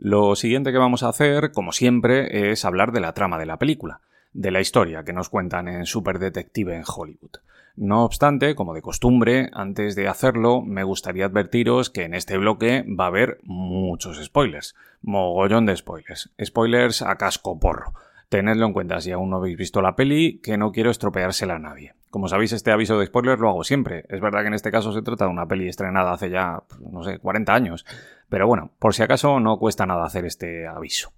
Lo 0.00 0.36
siguiente 0.36 0.70
que 0.70 0.78
vamos 0.78 1.02
a 1.02 1.08
hacer, 1.08 1.50
como 1.50 1.72
siempre, 1.72 2.52
es 2.52 2.64
hablar 2.64 2.92
de 2.92 3.00
la 3.00 3.14
trama 3.14 3.36
de 3.36 3.46
la 3.46 3.58
película, 3.58 4.00
de 4.32 4.52
la 4.52 4.60
historia 4.60 5.02
que 5.02 5.12
nos 5.12 5.28
cuentan 5.28 5.66
en 5.66 5.86
Super 5.86 6.20
Detective 6.20 6.76
en 6.76 6.84
Hollywood. 6.86 7.38
No 7.74 8.04
obstante, 8.04 8.54
como 8.54 8.74
de 8.74 8.82
costumbre, 8.82 9.50
antes 9.52 9.96
de 9.96 10.06
hacerlo, 10.06 10.62
me 10.62 10.84
gustaría 10.84 11.26
advertiros 11.26 11.90
que 11.90 12.04
en 12.04 12.14
este 12.14 12.38
bloque 12.38 12.84
va 12.88 13.04
a 13.04 13.08
haber 13.08 13.40
muchos 13.42 14.24
spoilers. 14.24 14.76
Mogollón 15.02 15.66
de 15.66 15.76
spoilers. 15.76 16.30
Spoilers 16.44 17.02
a 17.02 17.16
casco 17.16 17.58
porro. 17.58 17.92
Tenedlo 18.28 18.66
en 18.66 18.72
cuenta 18.72 19.00
si 19.00 19.10
aún 19.10 19.30
no 19.30 19.36
habéis 19.36 19.56
visto 19.56 19.80
la 19.80 19.96
peli, 19.96 20.40
que 20.40 20.58
no 20.58 20.70
quiero 20.70 20.90
estropeársela 20.90 21.54
a 21.54 21.58
nadie. 21.58 21.94
Como 22.10 22.28
sabéis, 22.28 22.52
este 22.52 22.72
aviso 22.72 22.98
de 22.98 23.06
spoilers 23.06 23.40
lo 23.40 23.48
hago 23.48 23.64
siempre. 23.64 24.04
Es 24.08 24.20
verdad 24.20 24.42
que 24.42 24.48
en 24.48 24.54
este 24.54 24.70
caso 24.70 24.92
se 24.92 25.02
trata 25.02 25.24
de 25.24 25.30
una 25.30 25.46
peli 25.46 25.68
estrenada 25.68 26.12
hace 26.12 26.30
ya, 26.30 26.62
no 26.90 27.02
sé, 27.02 27.18
40 27.18 27.54
años. 27.54 27.86
Pero 28.28 28.46
bueno, 28.46 28.72
por 28.78 28.94
si 28.94 29.02
acaso 29.02 29.40
no 29.40 29.58
cuesta 29.58 29.86
nada 29.86 30.04
hacer 30.04 30.24
este 30.26 30.66
aviso. 30.66 31.12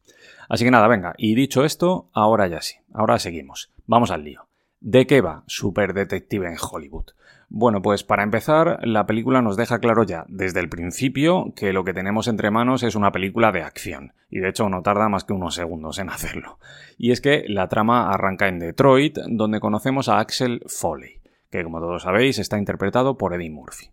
Así 0.48 0.64
que 0.64 0.70
nada, 0.70 0.88
venga, 0.88 1.14
y 1.16 1.34
dicho 1.34 1.64
esto, 1.64 2.10
ahora 2.12 2.48
ya 2.48 2.60
sí, 2.60 2.76
ahora 2.92 3.18
seguimos. 3.18 3.72
Vamos 3.86 4.10
al 4.10 4.24
lío. 4.24 4.48
¿De 4.80 5.06
qué 5.06 5.20
va 5.20 5.44
Super 5.46 5.94
Detective 5.94 6.48
en 6.48 6.56
Hollywood? 6.60 7.06
Bueno, 7.52 7.82
pues 7.82 8.04
para 8.04 8.22
empezar, 8.22 8.78
la 8.86 9.06
película 9.06 9.42
nos 9.42 9.56
deja 9.56 9.80
claro 9.80 10.04
ya 10.04 10.24
desde 10.28 10.60
el 10.60 10.68
principio 10.68 11.52
que 11.56 11.72
lo 11.72 11.82
que 11.82 11.92
tenemos 11.92 12.28
entre 12.28 12.52
manos 12.52 12.84
es 12.84 12.94
una 12.94 13.10
película 13.10 13.50
de 13.50 13.62
acción, 13.62 14.12
y 14.30 14.38
de 14.38 14.50
hecho 14.50 14.68
no 14.68 14.82
tarda 14.82 15.08
más 15.08 15.24
que 15.24 15.32
unos 15.32 15.56
segundos 15.56 15.98
en 15.98 16.10
hacerlo. 16.10 16.60
Y 16.96 17.10
es 17.10 17.20
que 17.20 17.44
la 17.48 17.66
trama 17.66 18.12
arranca 18.12 18.46
en 18.46 18.60
Detroit, 18.60 19.18
donde 19.26 19.58
conocemos 19.58 20.08
a 20.08 20.20
Axel 20.20 20.62
Foley, 20.68 21.22
que 21.50 21.64
como 21.64 21.80
todos 21.80 22.04
sabéis 22.04 22.38
está 22.38 22.56
interpretado 22.56 23.18
por 23.18 23.34
Eddie 23.34 23.50
Murphy. 23.50 23.90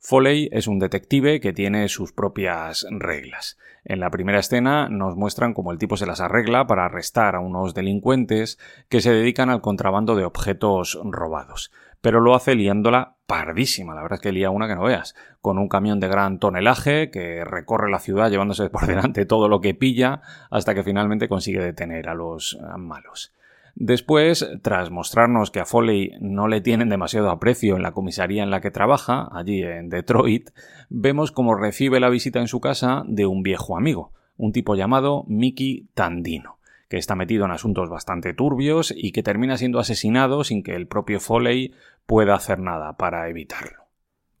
Foley 0.00 0.48
es 0.50 0.66
un 0.66 0.80
detective 0.80 1.38
que 1.40 1.52
tiene 1.52 1.88
sus 1.88 2.12
propias 2.12 2.86
reglas. 2.90 3.56
En 3.84 4.00
la 4.00 4.10
primera 4.10 4.40
escena 4.40 4.88
nos 4.88 5.16
muestran 5.16 5.54
cómo 5.54 5.70
el 5.70 5.78
tipo 5.78 5.96
se 5.96 6.06
las 6.06 6.20
arregla 6.20 6.66
para 6.66 6.84
arrestar 6.84 7.36
a 7.36 7.40
unos 7.40 7.72
delincuentes 7.72 8.58
que 8.88 9.00
se 9.00 9.12
dedican 9.12 9.48
al 9.48 9.60
contrabando 9.60 10.16
de 10.16 10.24
objetos 10.24 10.98
robados. 11.04 11.70
Pero 12.00 12.20
lo 12.20 12.34
hace 12.34 12.54
liándola 12.54 13.16
pardísima, 13.26 13.94
la 13.94 14.02
verdad 14.02 14.18
es 14.18 14.22
que 14.22 14.32
lía 14.32 14.50
una 14.50 14.68
que 14.68 14.76
no 14.76 14.84
veas, 14.84 15.14
con 15.40 15.58
un 15.58 15.68
camión 15.68 15.98
de 15.98 16.08
gran 16.08 16.38
tonelaje 16.38 17.10
que 17.10 17.44
recorre 17.44 17.90
la 17.90 17.98
ciudad 17.98 18.30
llevándose 18.30 18.70
por 18.70 18.86
delante 18.86 19.26
todo 19.26 19.48
lo 19.48 19.60
que 19.60 19.74
pilla 19.74 20.20
hasta 20.50 20.74
que 20.74 20.84
finalmente 20.84 21.28
consigue 21.28 21.60
detener 21.60 22.08
a 22.08 22.14
los 22.14 22.58
malos. 22.78 23.32
Después, 23.78 24.48
tras 24.62 24.90
mostrarnos 24.90 25.50
que 25.50 25.60
a 25.60 25.66
Foley 25.66 26.12
no 26.18 26.48
le 26.48 26.62
tienen 26.62 26.88
demasiado 26.88 27.30
aprecio 27.30 27.76
en 27.76 27.82
la 27.82 27.92
comisaría 27.92 28.42
en 28.42 28.50
la 28.50 28.62
que 28.62 28.70
trabaja, 28.70 29.28
allí 29.32 29.62
en 29.62 29.90
Detroit, 29.90 30.48
vemos 30.88 31.30
cómo 31.30 31.54
recibe 31.54 32.00
la 32.00 32.08
visita 32.08 32.40
en 32.40 32.48
su 32.48 32.58
casa 32.58 33.02
de 33.06 33.26
un 33.26 33.42
viejo 33.42 33.76
amigo, 33.76 34.12
un 34.38 34.52
tipo 34.52 34.76
llamado 34.76 35.24
Mickey 35.28 35.88
Tandino, 35.92 36.55
que 36.88 36.98
está 36.98 37.14
metido 37.14 37.44
en 37.44 37.50
asuntos 37.50 37.88
bastante 37.88 38.34
turbios 38.34 38.92
y 38.96 39.12
que 39.12 39.22
termina 39.22 39.56
siendo 39.56 39.78
asesinado 39.78 40.44
sin 40.44 40.62
que 40.62 40.74
el 40.74 40.86
propio 40.86 41.20
Foley 41.20 41.74
pueda 42.06 42.34
hacer 42.34 42.58
nada 42.58 42.96
para 42.96 43.28
evitarlo. 43.28 43.86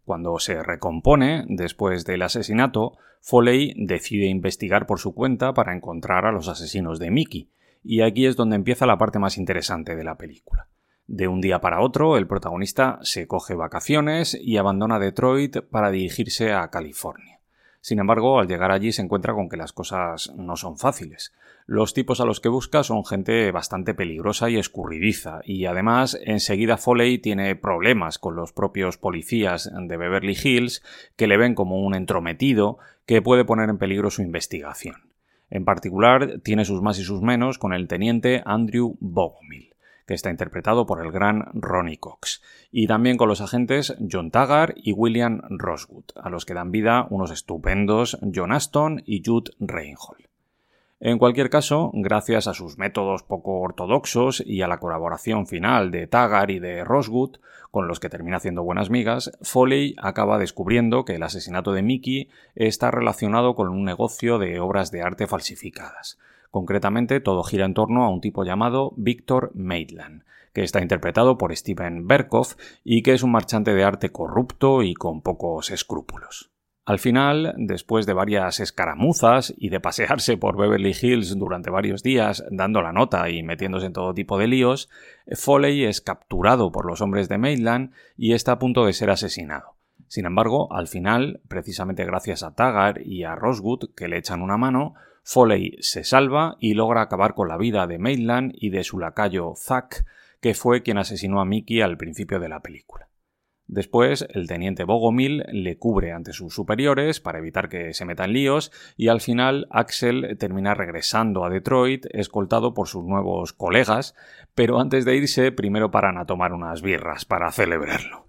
Cuando 0.04 0.38
se 0.38 0.62
recompone, 0.62 1.44
después 1.48 2.04
del 2.04 2.22
asesinato, 2.22 2.96
Foley 3.20 3.74
decide 3.76 4.26
investigar 4.26 4.86
por 4.86 5.00
su 5.00 5.14
cuenta 5.14 5.52
para 5.52 5.74
encontrar 5.74 6.26
a 6.26 6.32
los 6.32 6.48
asesinos 6.48 7.00
de 7.00 7.10
Mickey, 7.10 7.48
y 7.82 8.02
aquí 8.02 8.26
es 8.26 8.36
donde 8.36 8.56
empieza 8.56 8.86
la 8.86 8.98
parte 8.98 9.18
más 9.18 9.36
interesante 9.36 9.96
de 9.96 10.04
la 10.04 10.16
película. 10.16 10.68
De 11.08 11.28
un 11.28 11.40
día 11.40 11.60
para 11.60 11.80
otro, 11.80 12.16
el 12.16 12.26
protagonista 12.26 12.98
se 13.02 13.28
coge 13.28 13.54
vacaciones 13.54 14.36
y 14.40 14.56
abandona 14.56 14.98
Detroit 14.98 15.58
para 15.70 15.90
dirigirse 15.90 16.52
a 16.52 16.68
California. 16.68 17.38
Sin 17.80 18.00
embargo, 18.00 18.40
al 18.40 18.48
llegar 18.48 18.72
allí 18.72 18.90
se 18.90 19.02
encuentra 19.02 19.32
con 19.32 19.48
que 19.48 19.56
las 19.56 19.72
cosas 19.72 20.32
no 20.36 20.56
son 20.56 20.76
fáciles. 20.76 21.32
Los 21.68 21.94
tipos 21.94 22.20
a 22.20 22.24
los 22.24 22.38
que 22.38 22.48
busca 22.48 22.84
son 22.84 23.04
gente 23.04 23.50
bastante 23.50 23.92
peligrosa 23.92 24.48
y 24.48 24.56
escurridiza, 24.56 25.40
y 25.44 25.66
además 25.66 26.16
enseguida 26.22 26.76
Foley 26.76 27.18
tiene 27.18 27.56
problemas 27.56 28.18
con 28.18 28.36
los 28.36 28.52
propios 28.52 28.98
policías 28.98 29.68
de 29.76 29.96
Beverly 29.96 30.36
Hills 30.40 30.84
que 31.16 31.26
le 31.26 31.36
ven 31.36 31.56
como 31.56 31.80
un 31.80 31.96
entrometido 31.96 32.78
que 33.04 33.20
puede 33.20 33.44
poner 33.44 33.68
en 33.68 33.78
peligro 33.78 34.12
su 34.12 34.22
investigación. 34.22 35.10
En 35.50 35.64
particular, 35.64 36.38
tiene 36.44 36.64
sus 36.64 36.82
más 36.82 37.00
y 37.00 37.02
sus 37.02 37.20
menos 37.20 37.58
con 37.58 37.72
el 37.72 37.88
teniente 37.88 38.42
Andrew 38.46 38.96
Bogomil, 39.00 39.74
que 40.06 40.14
está 40.14 40.30
interpretado 40.30 40.86
por 40.86 41.04
el 41.04 41.10
gran 41.10 41.46
Ronnie 41.52 41.98
Cox, 41.98 42.42
y 42.70 42.86
también 42.86 43.16
con 43.16 43.28
los 43.28 43.40
agentes 43.40 43.96
John 44.08 44.30
Taggart 44.30 44.76
y 44.76 44.92
William 44.92 45.42
Roswood, 45.50 46.04
a 46.14 46.30
los 46.30 46.46
que 46.46 46.54
dan 46.54 46.70
vida 46.70 47.08
unos 47.10 47.32
estupendos 47.32 48.20
John 48.32 48.52
Aston 48.52 49.02
y 49.04 49.20
Jude 49.24 49.50
Reinhold. 49.58 50.28
En 50.98 51.18
cualquier 51.18 51.50
caso, 51.50 51.90
gracias 51.92 52.46
a 52.46 52.54
sus 52.54 52.78
métodos 52.78 53.22
poco 53.22 53.60
ortodoxos 53.60 54.42
y 54.44 54.62
a 54.62 54.66
la 54.66 54.78
colaboración 54.78 55.46
final 55.46 55.90
de 55.90 56.06
Taggart 56.06 56.48
y 56.48 56.58
de 56.58 56.84
Roswood, 56.84 57.36
con 57.70 57.86
los 57.86 58.00
que 58.00 58.08
termina 58.08 58.38
haciendo 58.38 58.62
buenas 58.62 58.88
migas, 58.88 59.30
Foley 59.42 59.94
acaba 59.98 60.38
descubriendo 60.38 61.04
que 61.04 61.16
el 61.16 61.22
asesinato 61.22 61.74
de 61.74 61.82
Mickey 61.82 62.30
está 62.54 62.90
relacionado 62.90 63.54
con 63.54 63.68
un 63.68 63.84
negocio 63.84 64.38
de 64.38 64.58
obras 64.58 64.90
de 64.90 65.02
arte 65.02 65.26
falsificadas. 65.26 66.18
Concretamente, 66.50 67.20
todo 67.20 67.42
gira 67.42 67.66
en 67.66 67.74
torno 67.74 68.04
a 68.04 68.08
un 68.08 68.22
tipo 68.22 68.44
llamado 68.44 68.94
Victor 68.96 69.50
Maitland, 69.54 70.24
que 70.54 70.62
está 70.62 70.80
interpretado 70.80 71.36
por 71.36 71.54
Steven 71.54 72.08
Berkoff 72.08 72.54
y 72.82 73.02
que 73.02 73.12
es 73.12 73.22
un 73.22 73.32
marchante 73.32 73.74
de 73.74 73.84
arte 73.84 74.10
corrupto 74.10 74.82
y 74.82 74.94
con 74.94 75.20
pocos 75.20 75.70
escrúpulos. 75.70 76.55
Al 76.86 77.00
final, 77.00 77.52
después 77.56 78.06
de 78.06 78.12
varias 78.12 78.60
escaramuzas 78.60 79.52
y 79.58 79.70
de 79.70 79.80
pasearse 79.80 80.36
por 80.36 80.56
Beverly 80.56 80.94
Hills 80.98 81.36
durante 81.36 81.68
varios 81.68 82.04
días 82.04 82.44
dando 82.48 82.80
la 82.80 82.92
nota 82.92 83.28
y 83.28 83.42
metiéndose 83.42 83.86
en 83.86 83.92
todo 83.92 84.14
tipo 84.14 84.38
de 84.38 84.46
líos, 84.46 84.88
Foley 85.34 85.82
es 85.84 86.00
capturado 86.00 86.70
por 86.70 86.86
los 86.86 87.00
hombres 87.00 87.28
de 87.28 87.38
Maitland 87.38 87.92
y 88.16 88.34
está 88.34 88.52
a 88.52 88.58
punto 88.60 88.86
de 88.86 88.92
ser 88.92 89.10
asesinado. 89.10 89.74
Sin 90.06 90.26
embargo, 90.26 90.72
al 90.72 90.86
final, 90.86 91.40
precisamente 91.48 92.04
gracias 92.04 92.44
a 92.44 92.54
Taggart 92.54 93.04
y 93.04 93.24
a 93.24 93.34
Roswood, 93.34 93.90
que 93.96 94.06
le 94.06 94.18
echan 94.18 94.40
una 94.40 94.56
mano, 94.56 94.94
Foley 95.24 95.78
se 95.80 96.04
salva 96.04 96.56
y 96.60 96.74
logra 96.74 97.02
acabar 97.02 97.34
con 97.34 97.48
la 97.48 97.56
vida 97.56 97.88
de 97.88 97.98
Maitland 97.98 98.52
y 98.54 98.70
de 98.70 98.84
su 98.84 99.00
lacayo 99.00 99.54
Zack, 99.56 100.04
que 100.40 100.54
fue 100.54 100.84
quien 100.84 100.98
asesinó 100.98 101.40
a 101.40 101.44
Mickey 101.44 101.80
al 101.80 101.96
principio 101.96 102.38
de 102.38 102.48
la 102.48 102.60
película. 102.60 103.08
Después, 103.68 104.26
el 104.30 104.46
teniente 104.46 104.84
Bogomil 104.84 105.44
le 105.50 105.76
cubre 105.76 106.12
ante 106.12 106.32
sus 106.32 106.54
superiores 106.54 107.20
para 107.20 107.38
evitar 107.38 107.68
que 107.68 107.94
se 107.94 108.04
metan 108.04 108.32
líos 108.32 108.70
y 108.96 109.08
al 109.08 109.20
final 109.20 109.66
Axel 109.70 110.36
termina 110.38 110.74
regresando 110.74 111.44
a 111.44 111.50
Detroit 111.50 112.06
escoltado 112.10 112.74
por 112.74 112.88
sus 112.88 113.04
nuevos 113.04 113.52
colegas, 113.52 114.14
pero 114.54 114.80
antes 114.80 115.04
de 115.04 115.16
irse 115.16 115.52
primero 115.52 115.90
paran 115.90 116.18
a 116.18 116.26
tomar 116.26 116.52
unas 116.52 116.80
birras 116.82 117.24
para 117.24 117.50
celebrarlo. 117.50 118.26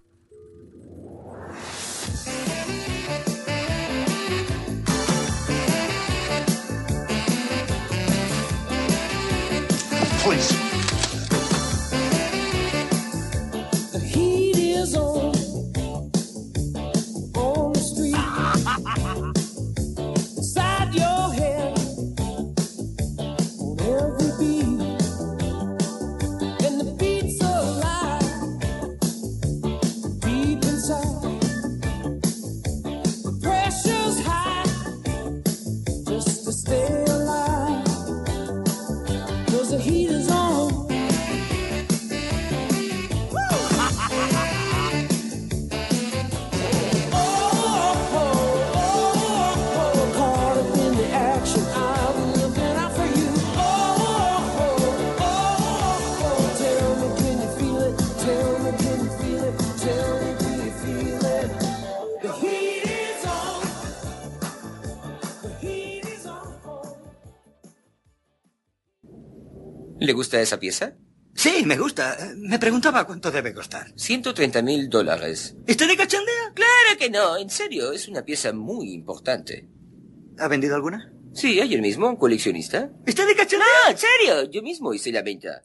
The 10.27 10.66
¿Le 70.07 70.13
gusta 70.13 70.39
esa 70.39 70.57
pieza? 70.57 70.93
Sí, 71.33 71.65
me 71.65 71.77
gusta. 71.77 72.15
Me 72.37 72.59
preguntaba 72.59 73.05
cuánto 73.05 73.29
debe 73.29 73.53
costar. 73.53 73.91
130 73.93 74.61
mil 74.61 74.89
dólares. 74.89 75.57
¿Está 75.67 75.85
de 75.85 75.97
cachondeo? 75.97 76.53
Claro 76.53 76.97
que 76.97 77.09
no, 77.09 77.35
en 77.35 77.49
serio, 77.49 77.91
es 77.91 78.07
una 78.07 78.23
pieza 78.23 78.53
muy 78.53 78.93
importante. 78.93 79.67
¿Ha 80.39 80.47
vendido 80.47 80.75
alguna? 80.77 81.11
Sí, 81.33 81.59
ayer 81.59 81.81
mismo, 81.81 82.07
un 82.07 82.15
coleccionista. 82.15 82.89
¿Está 83.05 83.25
de 83.25 83.35
cachondeo? 83.35 83.67
No, 83.83 83.91
en 83.91 83.97
serio, 83.97 84.49
yo 84.49 84.61
mismo 84.61 84.93
hice 84.93 85.11
la 85.11 85.23
venta. 85.23 85.61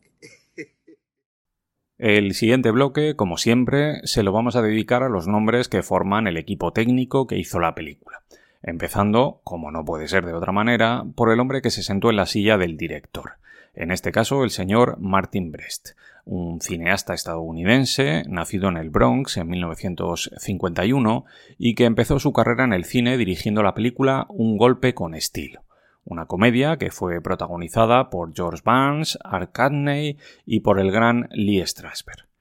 El 1.99 2.35
siguiente 2.35 2.73
bloque, 2.73 3.15
como 3.15 3.37
siempre, 3.37 4.01
se 4.03 4.25
lo 4.25 4.33
vamos 4.33 4.57
a 4.57 4.63
dedicar 4.63 5.05
a 5.05 5.09
los 5.09 5.29
nombres 5.29 5.69
que 5.69 5.85
forman 5.85 6.27
el 6.27 6.37
equipo 6.37 6.73
técnico 6.73 7.29
que 7.29 7.39
hizo 7.39 7.61
la 7.61 7.77
película. 7.77 8.25
Empezando, 8.61 9.41
como 9.45 9.71
no 9.71 9.85
puede 9.85 10.09
ser 10.09 10.27
de 10.27 10.35
otra 10.35 10.51
manera, 10.51 11.05
por 11.15 11.31
el 11.31 11.39
hombre 11.39 11.63
que 11.63 11.71
se 11.71 11.85
sentó 11.85 12.11
en 12.11 12.17
la 12.17 12.27
silla 12.27 12.59
del 12.59 12.77
director. 12.77 13.35
En 13.75 13.91
este 13.91 14.13
caso, 14.13 14.45
el 14.45 14.51
señor 14.51 14.99
Martin 14.99 15.51
Brest, 15.51 15.91
un 16.25 16.61
cineasta 16.61 17.15
estadounidense 17.15 18.23
nacido 18.29 18.69
en 18.69 18.77
el 18.77 18.91
Bronx 18.91 19.37
en 19.37 19.49
1951 19.49 21.25
y 21.59 21.75
que 21.75 21.85
empezó 21.85 22.19
su 22.19 22.33
carrera 22.33 22.65
en 22.65 22.73
el 22.73 22.85
cine 22.85 23.17
dirigiendo 23.17 23.63
la 23.63 23.75
película 23.75 24.27
Un 24.29 24.57
golpe 24.57 24.95
con 24.95 25.15
estilo 25.15 25.63
una 26.05 26.27
comedia 26.27 26.79
que 26.79 26.91
fue 26.91 27.21
protagonizada 27.21 28.11
por 28.11 28.35
George 28.35 28.63
Barnes, 28.65 29.19
Art 29.25 29.53
Cadney 29.53 30.19
y 30.45 30.61
por 30.61 30.81
el 30.81 30.91
gran 30.91 31.29
Lee 31.33 31.65
Strasberg. 31.67 32.32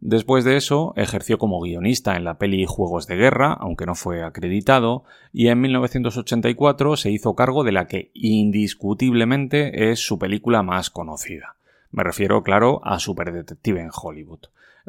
Después 0.00 0.44
de 0.44 0.56
eso, 0.56 0.92
ejerció 0.96 1.38
como 1.38 1.60
guionista 1.60 2.16
en 2.16 2.22
la 2.22 2.38
peli 2.38 2.64
Juegos 2.66 3.08
de 3.08 3.16
Guerra, 3.16 3.52
aunque 3.58 3.84
no 3.84 3.96
fue 3.96 4.22
acreditado, 4.22 5.02
y 5.32 5.48
en 5.48 5.60
1984 5.60 6.96
se 6.96 7.10
hizo 7.10 7.34
cargo 7.34 7.64
de 7.64 7.72
la 7.72 7.88
que 7.88 8.12
indiscutiblemente 8.14 9.90
es 9.90 9.98
su 9.98 10.18
película 10.18 10.62
más 10.62 10.90
conocida. 10.90 11.56
Me 11.90 12.04
refiero, 12.04 12.44
claro, 12.44 12.80
a 12.84 13.00
Superdetective 13.00 13.80
en 13.80 13.90
Hollywood. 13.92 14.40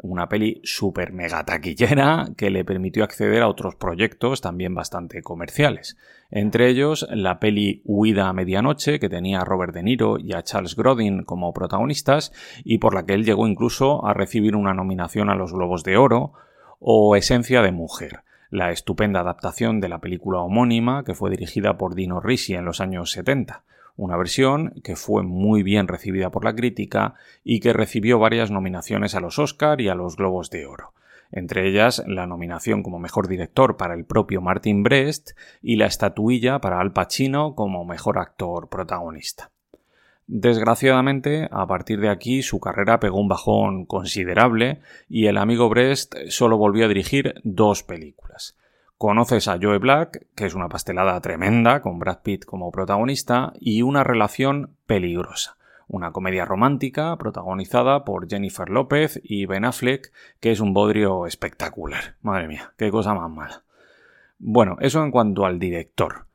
Una 0.02 0.28
peli 0.28 0.60
super 0.64 1.12
mega 1.12 1.44
taquillera 1.44 2.28
que 2.36 2.48
le 2.50 2.64
permitió 2.64 3.04
acceder 3.04 3.42
a 3.42 3.48
otros 3.48 3.74
proyectos 3.74 4.40
también 4.40 4.74
bastante 4.74 5.22
comerciales. 5.22 5.98
Entre 6.30 6.68
ellos, 6.68 7.06
la 7.10 7.38
peli 7.38 7.82
Huida 7.84 8.28
a 8.28 8.32
Medianoche, 8.32 8.98
que 8.98 9.10
tenía 9.10 9.40
a 9.40 9.44
Robert 9.44 9.74
De 9.74 9.82
Niro 9.82 10.18
y 10.18 10.32
a 10.32 10.42
Charles 10.42 10.74
Grodin 10.74 11.24
como 11.24 11.52
protagonistas, 11.52 12.32
y 12.64 12.78
por 12.78 12.94
la 12.94 13.04
que 13.04 13.14
él 13.14 13.24
llegó 13.24 13.46
incluso 13.46 14.06
a 14.06 14.14
recibir 14.14 14.56
una 14.56 14.72
nominación 14.72 15.28
a 15.28 15.34
los 15.34 15.52
Globos 15.52 15.84
de 15.84 15.98
Oro, 15.98 16.32
o 16.78 17.14
Esencia 17.14 17.60
de 17.60 17.72
Mujer, 17.72 18.20
la 18.48 18.70
estupenda 18.70 19.20
adaptación 19.20 19.80
de 19.80 19.90
la 19.90 20.00
película 20.00 20.40
homónima 20.40 21.04
que 21.04 21.14
fue 21.14 21.30
dirigida 21.30 21.76
por 21.76 21.94
Dino 21.94 22.20
Risi 22.20 22.54
en 22.54 22.64
los 22.64 22.80
años 22.80 23.10
70 23.12 23.64
una 24.00 24.16
versión 24.16 24.72
que 24.82 24.96
fue 24.96 25.22
muy 25.22 25.62
bien 25.62 25.86
recibida 25.86 26.30
por 26.30 26.42
la 26.42 26.54
crítica 26.54 27.14
y 27.44 27.60
que 27.60 27.74
recibió 27.74 28.18
varias 28.18 28.50
nominaciones 28.50 29.14
a 29.14 29.20
los 29.20 29.38
Oscar 29.38 29.82
y 29.82 29.88
a 29.88 29.94
los 29.94 30.16
Globos 30.16 30.48
de 30.48 30.64
Oro, 30.64 30.94
entre 31.30 31.68
ellas 31.68 32.02
la 32.06 32.26
nominación 32.26 32.82
como 32.82 32.98
mejor 32.98 33.28
director 33.28 33.76
para 33.76 33.92
el 33.92 34.06
propio 34.06 34.40
Martin 34.40 34.82
Brest 34.82 35.32
y 35.60 35.76
la 35.76 35.84
estatuilla 35.84 36.62
para 36.62 36.80
Al 36.80 36.94
Pacino 36.94 37.54
como 37.54 37.84
mejor 37.84 38.18
actor 38.18 38.70
protagonista. 38.70 39.50
Desgraciadamente, 40.26 41.48
a 41.50 41.66
partir 41.66 42.00
de 42.00 42.08
aquí 42.08 42.42
su 42.42 42.58
carrera 42.58 43.00
pegó 43.00 43.20
un 43.20 43.28
bajón 43.28 43.84
considerable 43.84 44.80
y 45.10 45.26
el 45.26 45.36
amigo 45.36 45.68
Brest 45.68 46.14
solo 46.28 46.56
volvió 46.56 46.86
a 46.86 46.88
dirigir 46.88 47.34
dos 47.44 47.82
películas. 47.82 48.56
Conoces 49.00 49.48
a 49.48 49.58
Joe 49.58 49.78
Black, 49.78 50.26
que 50.34 50.44
es 50.44 50.54
una 50.54 50.68
pastelada 50.68 51.18
tremenda, 51.22 51.80
con 51.80 51.98
Brad 51.98 52.18
Pitt 52.22 52.44
como 52.44 52.70
protagonista, 52.70 53.54
y 53.58 53.80
una 53.80 54.04
relación 54.04 54.76
peligrosa. 54.84 55.56
Una 55.88 56.12
comedia 56.12 56.44
romántica 56.44 57.16
protagonizada 57.16 58.04
por 58.04 58.28
Jennifer 58.28 58.68
López 58.68 59.18
y 59.24 59.46
Ben 59.46 59.64
Affleck, 59.64 60.12
que 60.38 60.50
es 60.50 60.60
un 60.60 60.74
bodrio 60.74 61.24
espectacular. 61.24 62.16
Madre 62.20 62.46
mía, 62.46 62.74
qué 62.76 62.90
cosa 62.90 63.14
más 63.14 63.30
mala. 63.30 63.64
Bueno, 64.38 64.76
eso 64.80 65.02
en 65.02 65.12
cuanto 65.12 65.46
al 65.46 65.58
director. 65.58 66.26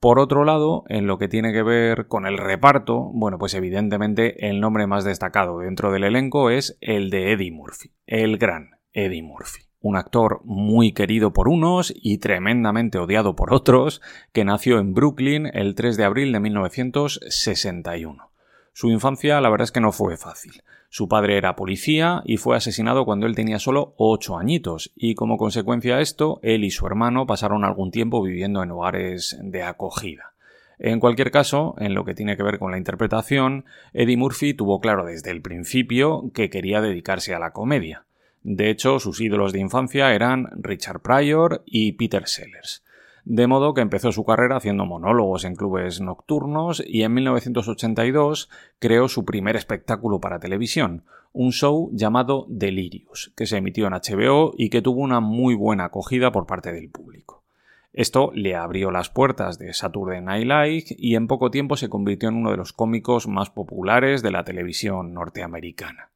Por 0.00 0.18
otro 0.18 0.44
lado, 0.44 0.82
en 0.88 1.06
lo 1.06 1.16
que 1.16 1.28
tiene 1.28 1.52
que 1.52 1.62
ver 1.62 2.08
con 2.08 2.26
el 2.26 2.38
reparto, 2.38 3.12
bueno, 3.14 3.38
pues 3.38 3.54
evidentemente 3.54 4.48
el 4.48 4.58
nombre 4.58 4.88
más 4.88 5.04
destacado 5.04 5.60
dentro 5.60 5.92
del 5.92 6.02
elenco 6.02 6.50
es 6.50 6.76
el 6.80 7.08
de 7.08 7.30
Eddie 7.30 7.52
Murphy, 7.52 7.92
el 8.08 8.36
gran 8.36 8.70
Eddie 8.92 9.22
Murphy 9.22 9.69
un 9.80 9.96
actor 9.96 10.40
muy 10.44 10.92
querido 10.92 11.32
por 11.32 11.48
unos 11.48 11.92
y 11.96 12.18
tremendamente 12.18 12.98
odiado 12.98 13.34
por 13.34 13.52
otros, 13.54 14.00
que 14.32 14.44
nació 14.44 14.78
en 14.78 14.94
Brooklyn 14.94 15.50
el 15.52 15.74
3 15.74 15.96
de 15.96 16.04
abril 16.04 16.32
de 16.32 16.40
1961. 16.40 18.30
Su 18.72 18.90
infancia 18.90 19.40
la 19.40 19.50
verdad 19.50 19.64
es 19.64 19.72
que 19.72 19.80
no 19.80 19.92
fue 19.92 20.16
fácil. 20.16 20.62
Su 20.88 21.08
padre 21.08 21.36
era 21.36 21.54
policía 21.54 22.22
y 22.24 22.36
fue 22.36 22.56
asesinado 22.56 23.04
cuando 23.04 23.26
él 23.26 23.34
tenía 23.34 23.58
solo 23.58 23.94
8 23.96 24.38
añitos, 24.38 24.92
y 24.96 25.14
como 25.14 25.38
consecuencia 25.38 25.96
de 25.96 26.02
esto, 26.02 26.40
él 26.42 26.64
y 26.64 26.70
su 26.70 26.86
hermano 26.86 27.26
pasaron 27.26 27.64
algún 27.64 27.90
tiempo 27.90 28.22
viviendo 28.22 28.62
en 28.62 28.72
hogares 28.72 29.38
de 29.40 29.62
acogida. 29.62 30.34
En 30.78 30.98
cualquier 30.98 31.30
caso, 31.30 31.74
en 31.78 31.94
lo 31.94 32.04
que 32.04 32.14
tiene 32.14 32.36
que 32.36 32.42
ver 32.42 32.58
con 32.58 32.70
la 32.70 32.78
interpretación, 32.78 33.66
Eddie 33.92 34.16
Murphy 34.16 34.54
tuvo 34.54 34.80
claro 34.80 35.04
desde 35.04 35.30
el 35.30 35.42
principio 35.42 36.30
que 36.34 36.48
quería 36.48 36.80
dedicarse 36.80 37.34
a 37.34 37.38
la 37.38 37.52
comedia. 37.52 38.06
De 38.42 38.70
hecho, 38.70 38.98
sus 38.98 39.20
ídolos 39.20 39.52
de 39.52 39.60
infancia 39.60 40.14
eran 40.14 40.48
Richard 40.62 41.00
Pryor 41.00 41.62
y 41.66 41.92
Peter 41.92 42.26
Sellers. 42.26 42.82
De 43.24 43.46
modo 43.46 43.74
que 43.74 43.82
empezó 43.82 44.12
su 44.12 44.24
carrera 44.24 44.56
haciendo 44.56 44.86
monólogos 44.86 45.44
en 45.44 45.54
clubes 45.54 46.00
nocturnos 46.00 46.82
y 46.86 47.02
en 47.02 47.12
1982 47.14 48.48
creó 48.78 49.08
su 49.08 49.24
primer 49.26 49.56
espectáculo 49.56 50.20
para 50.20 50.40
televisión, 50.40 51.04
un 51.32 51.52
show 51.52 51.90
llamado 51.92 52.46
Delirious, 52.48 53.32
que 53.36 53.46
se 53.46 53.58
emitió 53.58 53.86
en 53.86 53.92
HBO 53.92 54.54
y 54.56 54.70
que 54.70 54.82
tuvo 54.82 55.02
una 55.02 55.20
muy 55.20 55.54
buena 55.54 55.84
acogida 55.84 56.32
por 56.32 56.46
parte 56.46 56.72
del 56.72 56.88
público. 56.88 57.42
Esto 57.92 58.30
le 58.34 58.54
abrió 58.54 58.90
las 58.90 59.10
puertas 59.10 59.58
de 59.58 59.74
Saturday 59.74 60.22
Night 60.22 60.46
Live 60.46 60.96
y 60.96 61.16
en 61.16 61.26
poco 61.26 61.50
tiempo 61.50 61.76
se 61.76 61.88
convirtió 61.88 62.28
en 62.28 62.36
uno 62.36 62.52
de 62.52 62.56
los 62.56 62.72
cómicos 62.72 63.26
más 63.26 63.50
populares 63.50 64.22
de 64.22 64.30
la 64.30 64.44
televisión 64.44 65.12
norteamericana. 65.12 66.10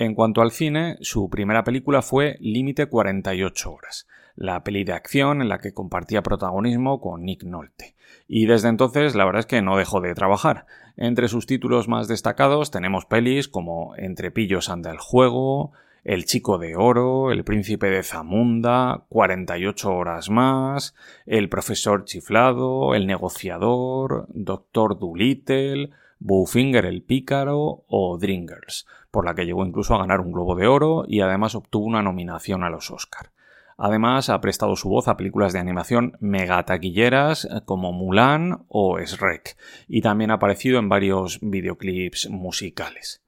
En 0.00 0.14
cuanto 0.14 0.42
al 0.42 0.52
cine, 0.52 0.96
su 1.00 1.28
primera 1.28 1.64
película 1.64 2.02
fue 2.02 2.36
Límite 2.38 2.86
48 2.86 3.72
horas, 3.72 4.06
la 4.36 4.62
peli 4.62 4.84
de 4.84 4.92
acción 4.92 5.42
en 5.42 5.48
la 5.48 5.58
que 5.58 5.74
compartía 5.74 6.22
protagonismo 6.22 7.00
con 7.00 7.24
Nick 7.24 7.42
Nolte. 7.42 7.96
Y 8.28 8.46
desde 8.46 8.68
entonces 8.68 9.16
la 9.16 9.24
verdad 9.24 9.40
es 9.40 9.46
que 9.46 9.60
no 9.60 9.76
dejó 9.76 10.00
de 10.00 10.14
trabajar. 10.14 10.66
Entre 10.96 11.26
sus 11.26 11.46
títulos 11.46 11.88
más 11.88 12.06
destacados 12.06 12.70
tenemos 12.70 13.06
pelis 13.06 13.48
como 13.48 13.96
Entre 13.96 14.30
pillos 14.30 14.68
anda 14.68 14.92
el 14.92 14.98
juego, 14.98 15.72
El 16.04 16.26
chico 16.26 16.58
de 16.58 16.76
oro, 16.76 17.32
El 17.32 17.42
príncipe 17.42 17.90
de 17.90 18.04
Zamunda, 18.04 19.04
48 19.08 19.92
horas 19.92 20.30
más, 20.30 20.94
El 21.26 21.48
profesor 21.48 22.04
chiflado, 22.04 22.94
El 22.94 23.08
negociador, 23.08 24.26
Doctor 24.28 24.96
Dolittle, 24.96 25.90
Bowfinger 26.20 26.86
el 26.86 27.02
Pícaro 27.02 27.84
o 27.88 28.18
Dreamgirls, 28.18 28.86
por 29.10 29.24
la 29.24 29.34
que 29.34 29.46
llegó 29.46 29.64
incluso 29.64 29.94
a 29.94 29.98
ganar 29.98 30.20
un 30.20 30.32
Globo 30.32 30.54
de 30.54 30.66
Oro 30.66 31.04
y 31.06 31.20
además 31.20 31.54
obtuvo 31.54 31.86
una 31.86 32.02
nominación 32.02 32.64
a 32.64 32.70
los 32.70 32.90
Oscar. 32.90 33.30
Además, 33.76 34.28
ha 34.28 34.40
prestado 34.40 34.74
su 34.74 34.88
voz 34.88 35.06
a 35.06 35.16
películas 35.16 35.52
de 35.52 35.60
animación 35.60 36.16
megataquilleras 36.18 37.48
como 37.64 37.92
Mulan 37.92 38.64
o 38.66 38.98
Shrek, 38.98 39.56
y 39.86 40.02
también 40.02 40.32
ha 40.32 40.34
aparecido 40.34 40.80
en 40.80 40.88
varios 40.88 41.38
videoclips 41.40 42.28
musicales. 42.28 43.22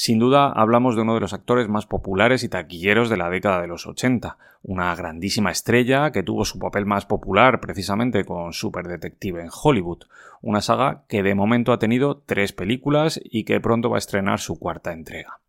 Sin 0.00 0.20
duda, 0.20 0.52
hablamos 0.52 0.94
de 0.94 1.02
uno 1.02 1.14
de 1.14 1.20
los 1.20 1.32
actores 1.32 1.68
más 1.68 1.86
populares 1.86 2.44
y 2.44 2.48
taquilleros 2.48 3.10
de 3.10 3.16
la 3.16 3.30
década 3.30 3.60
de 3.60 3.66
los 3.66 3.84
80, 3.84 4.38
una 4.62 4.94
grandísima 4.94 5.50
estrella 5.50 6.12
que 6.12 6.22
tuvo 6.22 6.44
su 6.44 6.60
papel 6.60 6.86
más 6.86 7.04
popular 7.04 7.58
precisamente 7.58 8.24
con 8.24 8.52
Super 8.52 8.86
Detective 8.86 9.42
en 9.42 9.48
Hollywood, 9.50 10.04
una 10.40 10.60
saga 10.60 11.02
que 11.08 11.24
de 11.24 11.34
momento 11.34 11.72
ha 11.72 11.80
tenido 11.80 12.22
tres 12.24 12.52
películas 12.52 13.20
y 13.24 13.42
que 13.42 13.60
pronto 13.60 13.90
va 13.90 13.96
a 13.96 13.98
estrenar 13.98 14.38
su 14.38 14.56
cuarta 14.60 14.92
entrega. 14.92 15.40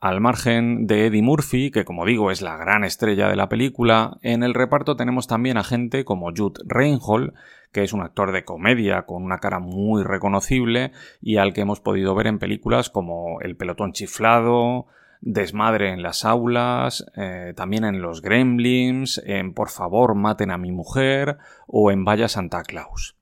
Al 0.00 0.22
margen 0.22 0.86
de 0.86 1.04
Eddie 1.06 1.20
Murphy, 1.20 1.70
que 1.70 1.84
como 1.84 2.06
digo 2.06 2.30
es 2.30 2.40
la 2.40 2.56
gran 2.56 2.84
estrella 2.84 3.28
de 3.28 3.36
la 3.36 3.50
película, 3.50 4.16
en 4.22 4.42
el 4.42 4.54
reparto 4.54 4.96
tenemos 4.96 5.26
también 5.26 5.58
a 5.58 5.62
gente 5.62 6.06
como 6.06 6.30
Jude 6.34 6.62
Reinhold, 6.64 7.34
que 7.70 7.82
es 7.82 7.92
un 7.92 8.00
actor 8.00 8.32
de 8.32 8.42
comedia 8.42 9.02
con 9.02 9.22
una 9.22 9.40
cara 9.40 9.58
muy 9.58 10.02
reconocible 10.02 10.92
y 11.20 11.36
al 11.36 11.52
que 11.52 11.60
hemos 11.60 11.80
podido 11.80 12.14
ver 12.14 12.28
en 12.28 12.38
películas 12.38 12.88
como 12.88 13.42
El 13.42 13.56
pelotón 13.56 13.92
chiflado, 13.92 14.86
Desmadre 15.20 15.90
en 15.90 16.02
las 16.02 16.24
aulas, 16.24 17.04
eh, 17.14 17.52
también 17.54 17.84
en 17.84 18.00
Los 18.00 18.22
Gremlins, 18.22 19.20
en 19.26 19.52
Por 19.52 19.68
favor 19.68 20.14
maten 20.14 20.50
a 20.50 20.56
mi 20.56 20.72
mujer 20.72 21.36
o 21.66 21.90
en 21.90 22.06
Vaya 22.06 22.28
Santa 22.28 22.62
Claus. 22.62 23.16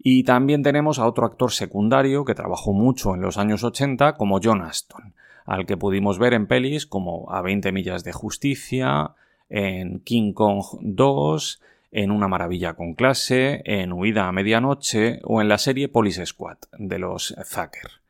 Y 0.00 0.24
también 0.24 0.64
tenemos 0.64 0.98
a 0.98 1.06
otro 1.06 1.26
actor 1.26 1.52
secundario 1.52 2.24
que 2.24 2.34
trabajó 2.34 2.72
mucho 2.72 3.14
en 3.14 3.20
los 3.20 3.38
años 3.38 3.62
80 3.62 4.16
como 4.16 4.40
John 4.42 4.62
Aston 4.62 5.14
al 5.48 5.64
que 5.64 5.78
pudimos 5.78 6.18
ver 6.18 6.34
en 6.34 6.46
pelis 6.46 6.86
como 6.86 7.32
A 7.32 7.40
20 7.40 7.72
millas 7.72 8.04
de 8.04 8.12
justicia, 8.12 9.14
en 9.48 10.00
King 10.00 10.34
Kong 10.34 10.62
2, 10.82 11.62
en 11.90 12.10
Una 12.10 12.28
maravilla 12.28 12.74
con 12.74 12.92
clase, 12.92 13.62
en 13.64 13.94
Huida 13.94 14.28
a 14.28 14.32
medianoche 14.32 15.20
o 15.24 15.40
en 15.40 15.48
la 15.48 15.56
serie 15.56 15.88
Police 15.88 16.26
Squad 16.26 16.58
de 16.78 16.98
los 16.98 17.34
Zucker. 17.46 18.02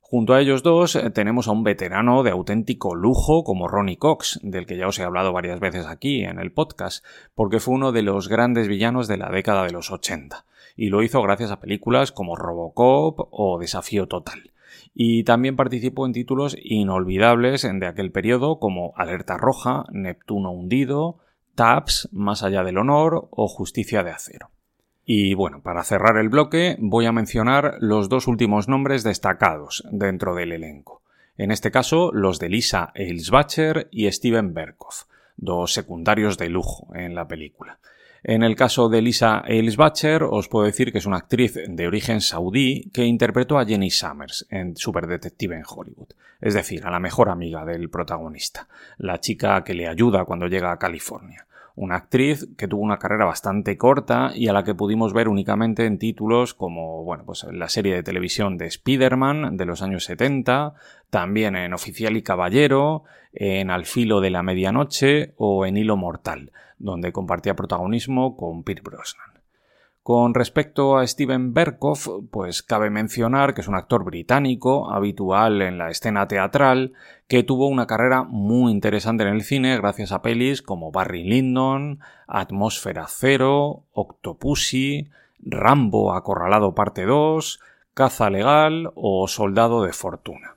Junto 0.00 0.34
a 0.34 0.40
ellos 0.40 0.64
dos 0.64 0.96
eh, 0.96 1.10
tenemos 1.10 1.46
a 1.46 1.52
un 1.52 1.62
veterano 1.62 2.24
de 2.24 2.32
auténtico 2.32 2.96
lujo 2.96 3.44
como 3.44 3.68
Ronnie 3.68 3.96
Cox, 3.96 4.40
del 4.42 4.66
que 4.66 4.76
ya 4.76 4.88
os 4.88 4.98
he 4.98 5.04
hablado 5.04 5.32
varias 5.32 5.60
veces 5.60 5.86
aquí 5.86 6.24
en 6.24 6.40
el 6.40 6.50
podcast, 6.50 7.04
porque 7.36 7.60
fue 7.60 7.74
uno 7.74 7.92
de 7.92 8.02
los 8.02 8.28
grandes 8.28 8.66
villanos 8.66 9.06
de 9.06 9.16
la 9.16 9.30
década 9.30 9.64
de 9.64 9.72
los 9.72 9.92
80, 9.92 10.44
y 10.76 10.88
lo 10.88 11.04
hizo 11.04 11.22
gracias 11.22 11.52
a 11.52 11.60
películas 11.60 12.10
como 12.10 12.34
Robocop 12.34 13.28
o 13.30 13.58
Desafío 13.60 14.08
Total 14.08 14.53
y 14.94 15.24
también 15.24 15.56
participó 15.56 16.06
en 16.06 16.12
títulos 16.12 16.56
inolvidables 16.62 17.62
de 17.62 17.86
aquel 17.86 18.12
periodo 18.12 18.60
como 18.60 18.92
Alerta 18.96 19.36
Roja, 19.36 19.84
Neptuno 19.90 20.52
Hundido, 20.52 21.18
Taps, 21.56 22.08
Más 22.12 22.42
allá 22.42 22.62
del 22.62 22.78
honor 22.78 23.28
o 23.30 23.48
Justicia 23.48 24.04
de 24.04 24.12
Acero. 24.12 24.50
Y 25.04 25.34
bueno, 25.34 25.62
para 25.62 25.84
cerrar 25.84 26.16
el 26.16 26.28
bloque 26.28 26.76
voy 26.78 27.06
a 27.06 27.12
mencionar 27.12 27.76
los 27.80 28.08
dos 28.08 28.26
últimos 28.26 28.68
nombres 28.68 29.02
destacados 29.02 29.84
dentro 29.90 30.34
del 30.34 30.52
elenco. 30.52 31.02
En 31.36 31.50
este 31.50 31.70
caso, 31.70 32.10
los 32.12 32.38
de 32.38 32.48
Lisa 32.48 32.92
Eilsbacher 32.94 33.88
y 33.90 34.10
Steven 34.10 34.54
Berkoff, 34.54 35.04
dos 35.36 35.72
secundarios 35.72 36.38
de 36.38 36.48
lujo 36.48 36.94
en 36.94 37.14
la 37.14 37.26
película. 37.26 37.80
En 38.26 38.42
el 38.42 38.56
caso 38.56 38.88
de 38.88 39.02
Lisa 39.02 39.42
Eilsbacher, 39.46 40.22
os 40.22 40.48
puedo 40.48 40.64
decir 40.64 40.92
que 40.92 40.96
es 40.96 41.04
una 41.04 41.18
actriz 41.18 41.58
de 41.68 41.86
origen 41.86 42.22
saudí 42.22 42.88
que 42.90 43.04
interpretó 43.04 43.58
a 43.58 43.66
Jenny 43.66 43.90
Summers 43.90 44.46
en 44.48 44.78
Superdetective 44.78 45.54
en 45.54 45.62
Hollywood, 45.68 46.08
es 46.40 46.54
decir, 46.54 46.86
a 46.86 46.90
la 46.90 47.00
mejor 47.00 47.28
amiga 47.28 47.66
del 47.66 47.90
protagonista, 47.90 48.66
la 48.96 49.20
chica 49.20 49.62
que 49.62 49.74
le 49.74 49.88
ayuda 49.88 50.24
cuando 50.24 50.46
llega 50.46 50.72
a 50.72 50.78
California. 50.78 51.46
Una 51.76 51.96
actriz 51.96 52.48
que 52.56 52.66
tuvo 52.66 52.80
una 52.80 52.98
carrera 52.98 53.26
bastante 53.26 53.76
corta 53.76 54.30
y 54.34 54.48
a 54.48 54.54
la 54.54 54.64
que 54.64 54.74
pudimos 54.74 55.12
ver 55.12 55.28
únicamente 55.28 55.84
en 55.84 55.98
títulos 55.98 56.54
como, 56.54 57.04
bueno, 57.04 57.24
pues 57.26 57.44
la 57.52 57.68
serie 57.68 57.94
de 57.94 58.02
televisión 58.02 58.56
de 58.56 58.68
Spider-Man 58.68 59.58
de 59.58 59.66
los 59.66 59.82
años 59.82 60.04
70, 60.04 60.72
también 61.10 61.56
en 61.56 61.74
Oficial 61.74 62.16
y 62.16 62.22
Caballero, 62.22 63.04
en 63.34 63.70
Al 63.70 63.84
filo 63.84 64.22
de 64.22 64.30
la 64.30 64.42
medianoche 64.42 65.34
o 65.36 65.66
en 65.66 65.76
Hilo 65.76 65.98
Mortal, 65.98 66.52
donde 66.84 67.12
compartía 67.12 67.56
protagonismo 67.56 68.36
con 68.36 68.62
Pierce 68.62 68.82
Brosnan. 68.82 69.34
Con 70.02 70.34
respecto 70.34 70.98
a 70.98 71.06
Steven 71.06 71.54
Berkoff, 71.54 72.08
pues 72.30 72.62
cabe 72.62 72.90
mencionar 72.90 73.54
que 73.54 73.62
es 73.62 73.68
un 73.68 73.74
actor 73.74 74.04
británico 74.04 74.92
habitual 74.92 75.62
en 75.62 75.78
la 75.78 75.88
escena 75.88 76.28
teatral 76.28 76.92
que 77.26 77.42
tuvo 77.42 77.68
una 77.68 77.86
carrera 77.86 78.22
muy 78.22 78.70
interesante 78.70 79.22
en 79.22 79.30
el 79.30 79.42
cine 79.42 79.78
gracias 79.78 80.12
a 80.12 80.20
pelis 80.20 80.60
como 80.60 80.92
Barry 80.92 81.24
Lyndon, 81.24 82.00
Atmósfera 82.26 83.06
Cero, 83.08 83.84
Octopussy, 83.92 85.08
Rambo 85.40 86.12
Acorralado 86.12 86.74
Parte 86.74 87.06
2, 87.06 87.60
Caza 87.94 88.28
Legal 88.28 88.90
o 88.94 89.26
Soldado 89.26 89.84
de 89.84 89.94
Fortuna. 89.94 90.53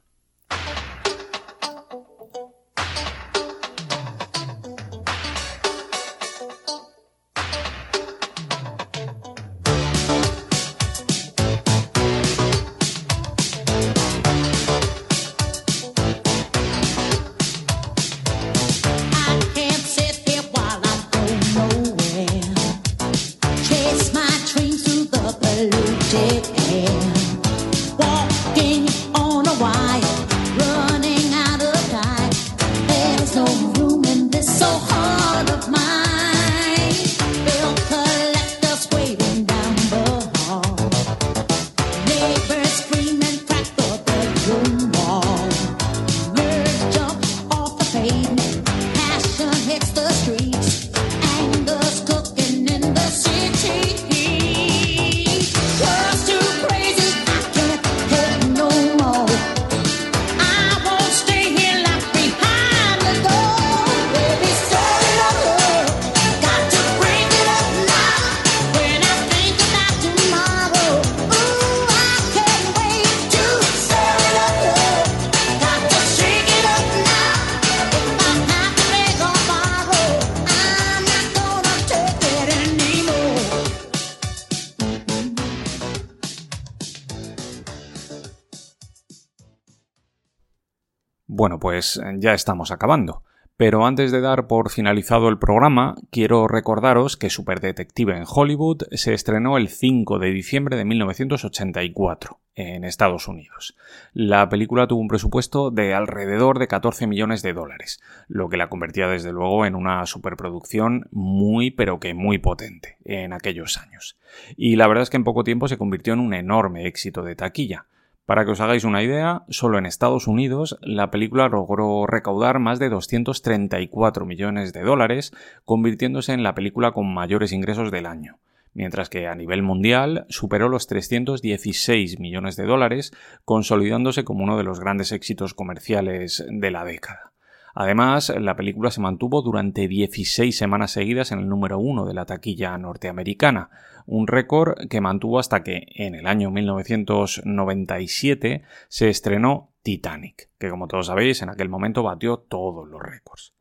Ya 92.19 92.33
estamos 92.33 92.71
acabando. 92.71 93.23
Pero 93.57 93.87
antes 93.87 94.11
de 94.11 94.21
dar 94.21 94.45
por 94.45 94.69
finalizado 94.69 95.29
el 95.29 95.39
programa, 95.39 95.95
quiero 96.11 96.47
recordaros 96.47 97.17
que 97.17 97.31
Superdetective 97.31 98.15
en 98.15 98.25
Hollywood 98.27 98.83
se 98.91 99.15
estrenó 99.15 99.57
el 99.57 99.69
5 99.69 100.19
de 100.19 100.29
diciembre 100.29 100.77
de 100.77 100.85
1984 100.85 102.39
en 102.53 102.83
Estados 102.83 103.27
Unidos. 103.27 103.75
La 104.13 104.47
película 104.49 104.87
tuvo 104.87 105.01
un 105.01 105.07
presupuesto 105.07 105.71
de 105.71 105.95
alrededor 105.95 106.59
de 106.59 106.67
14 106.67 107.07
millones 107.07 107.41
de 107.41 107.53
dólares, 107.53 107.99
lo 108.27 108.47
que 108.47 108.57
la 108.57 108.69
convertía 108.69 109.07
desde 109.07 109.31
luego 109.31 109.65
en 109.65 109.73
una 109.73 110.05
superproducción 110.05 111.07
muy 111.11 111.71
pero 111.71 111.99
que 111.99 112.13
muy 112.13 112.37
potente 112.37 112.97
en 113.05 113.33
aquellos 113.33 113.77
años. 113.79 114.19
Y 114.55 114.75
la 114.75 114.87
verdad 114.87 115.01
es 115.01 115.09
que 115.09 115.17
en 115.17 115.23
poco 115.23 115.43
tiempo 115.43 115.67
se 115.67 115.79
convirtió 115.79 116.13
en 116.13 116.19
un 116.19 116.35
enorme 116.35 116.85
éxito 116.85 117.23
de 117.23 117.35
taquilla. 117.35 117.87
Para 118.27 118.43
que 118.43 118.51
os 118.51 118.59
hagáis 118.59 118.83
una 118.83 119.01
idea, 119.01 119.43
solo 119.47 119.77
en 119.77 119.85
Estados 119.85 120.27
Unidos 120.27 120.77
la 120.81 121.09
película 121.11 121.47
logró 121.47 122.05
recaudar 122.05 122.59
más 122.59 122.77
de 122.77 122.89
234 122.89 124.25
millones 124.25 124.73
de 124.73 124.81
dólares, 124.81 125.31
convirtiéndose 125.63 126.33
en 126.33 126.43
la 126.43 126.53
película 126.53 126.91
con 126.91 127.13
mayores 127.13 127.53
ingresos 127.53 127.89
del 127.89 128.05
año, 128.05 128.37
mientras 128.73 129.07
que 129.07 129.27
a 129.27 129.35
nivel 129.35 129.63
mundial 129.63 130.25
superó 130.27 130.67
los 130.67 130.87
316 130.87 132.19
millones 132.19 132.57
de 132.57 132.65
dólares, 132.65 133.13
consolidándose 133.45 134.25
como 134.25 134.43
uno 134.43 134.57
de 134.57 134.65
los 134.65 134.81
grandes 134.81 135.13
éxitos 135.13 135.53
comerciales 135.53 136.45
de 136.49 136.69
la 136.69 136.83
década. 136.83 137.31
Además, 137.79 138.33
la 138.35 138.55
película 138.55 138.89
se 138.89 139.01
mantuvo 139.01 139.43
durante 139.43 139.87
16 139.87 140.57
semanas 140.57 140.89
seguidas 140.89 141.31
en 141.31 141.37
el 141.37 141.47
número 141.47 141.77
uno 141.77 142.07
de 142.07 142.15
la 142.15 142.25
taquilla 142.25 142.75
norteamericana, 142.75 143.69
un 144.07 144.25
récord 144.25 144.87
que 144.89 144.99
mantuvo 144.99 145.37
hasta 145.37 145.61
que 145.61 145.85
en 145.93 146.15
el 146.15 146.25
año 146.25 146.49
1997 146.49 148.63
se 148.87 149.09
estrenó 149.09 149.69
Titanic, 149.83 150.49
que 150.57 150.71
como 150.71 150.87
todos 150.87 151.05
sabéis 151.05 151.43
en 151.43 151.49
aquel 151.49 151.69
momento 151.69 152.01
batió 152.01 152.37
todos 152.37 152.87
los 152.87 152.99
récords. 152.99 153.53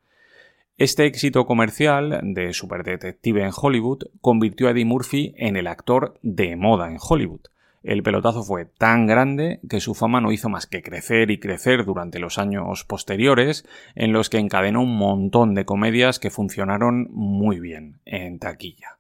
Este 0.79 1.05
éxito 1.05 1.45
comercial 1.45 2.21
de 2.23 2.55
Superdetective 2.55 3.45
en 3.45 3.53
Hollywood 3.55 4.05
convirtió 4.23 4.69
a 4.69 4.71
Eddie 4.71 4.87
Murphy 4.87 5.35
en 5.37 5.57
el 5.57 5.67
actor 5.67 6.19
de 6.23 6.57
moda 6.57 6.91
en 6.91 6.97
Hollywood. 7.07 7.43
El 7.87 8.03
pelotazo 8.03 8.43
fue 8.43 8.65
tan 8.65 9.07
grande 9.07 9.61
que 9.69 9.79
su 9.79 9.95
fama 9.95 10.21
no 10.21 10.33
hizo 10.33 10.49
más 10.49 10.67
que 10.67 10.83
crecer 10.83 11.31
y 11.31 11.39
crecer 11.39 11.85
durante 11.85 12.19
los 12.19 12.37
años 12.37 12.83
posteriores, 12.83 13.65
en 13.95 14.13
los 14.13 14.29
que 14.29 14.39
encadenó 14.39 14.83
un 14.83 14.99
montón 14.99 15.55
de 15.55 15.65
comedias 15.65 16.19
que 16.19 16.31
funcionaron 16.31 17.07
muy 17.13 17.61
bien 17.61 18.01
en 18.05 18.41
taquilla. 18.41 18.99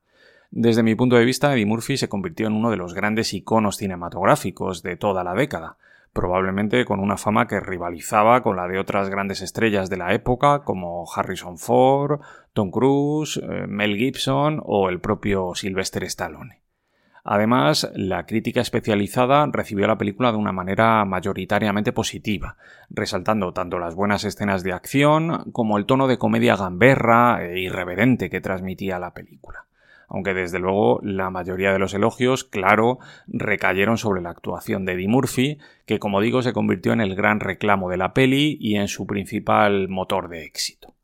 Desde 0.52 0.84
mi 0.84 0.94
punto 0.94 1.16
de 1.16 1.24
vista, 1.24 1.52
Eddie 1.52 1.66
Murphy 1.66 1.96
se 1.96 2.08
convirtió 2.08 2.46
en 2.46 2.52
uno 2.52 2.70
de 2.70 2.76
los 2.76 2.94
grandes 2.94 3.34
iconos 3.34 3.76
cinematográficos 3.76 4.84
de 4.84 4.94
toda 4.94 5.24
la 5.24 5.34
década, 5.34 5.78
probablemente 6.12 6.84
con 6.84 7.00
una 7.00 7.16
fama 7.16 7.48
que 7.48 7.58
rivalizaba 7.58 8.44
con 8.44 8.54
la 8.54 8.68
de 8.68 8.78
otras 8.78 9.10
grandes 9.10 9.42
estrellas 9.42 9.90
de 9.90 9.96
la 9.96 10.14
época 10.14 10.62
como 10.62 11.06
Harrison 11.12 11.58
Ford, 11.58 12.20
Tom 12.52 12.70
Cruise, 12.70 13.38
eh, 13.38 13.66
Mel 13.66 13.96
Gibson 13.96 14.62
o 14.64 14.88
el 14.90 15.00
propio 15.00 15.56
Sylvester 15.56 16.04
Stallone. 16.04 16.65
Además, 17.28 17.90
la 17.96 18.24
crítica 18.24 18.60
especializada 18.60 19.48
recibió 19.52 19.88
la 19.88 19.98
película 19.98 20.30
de 20.30 20.38
una 20.38 20.52
manera 20.52 21.04
mayoritariamente 21.04 21.92
positiva, 21.92 22.56
resaltando 22.88 23.52
tanto 23.52 23.80
las 23.80 23.96
buenas 23.96 24.22
escenas 24.22 24.62
de 24.62 24.72
acción 24.72 25.50
como 25.50 25.76
el 25.76 25.86
tono 25.86 26.06
de 26.06 26.18
comedia 26.18 26.54
gamberra 26.54 27.44
e 27.44 27.58
irreverente 27.58 28.30
que 28.30 28.40
transmitía 28.40 29.00
la 29.00 29.12
película. 29.12 29.66
Aunque 30.06 30.34
desde 30.34 30.60
luego 30.60 31.00
la 31.02 31.30
mayoría 31.30 31.72
de 31.72 31.80
los 31.80 31.94
elogios, 31.94 32.44
claro, 32.44 33.00
recayeron 33.26 33.98
sobre 33.98 34.22
la 34.22 34.30
actuación 34.30 34.84
de 34.84 34.92
Eddie 34.92 35.08
Murphy, 35.08 35.58
que 35.84 35.98
como 35.98 36.20
digo 36.20 36.42
se 36.42 36.52
convirtió 36.52 36.92
en 36.92 37.00
el 37.00 37.16
gran 37.16 37.40
reclamo 37.40 37.90
de 37.90 37.96
la 37.96 38.14
peli 38.14 38.56
y 38.60 38.76
en 38.76 38.86
su 38.86 39.04
principal 39.04 39.88
motor 39.88 40.28
de 40.28 40.44
éxito. 40.44 40.94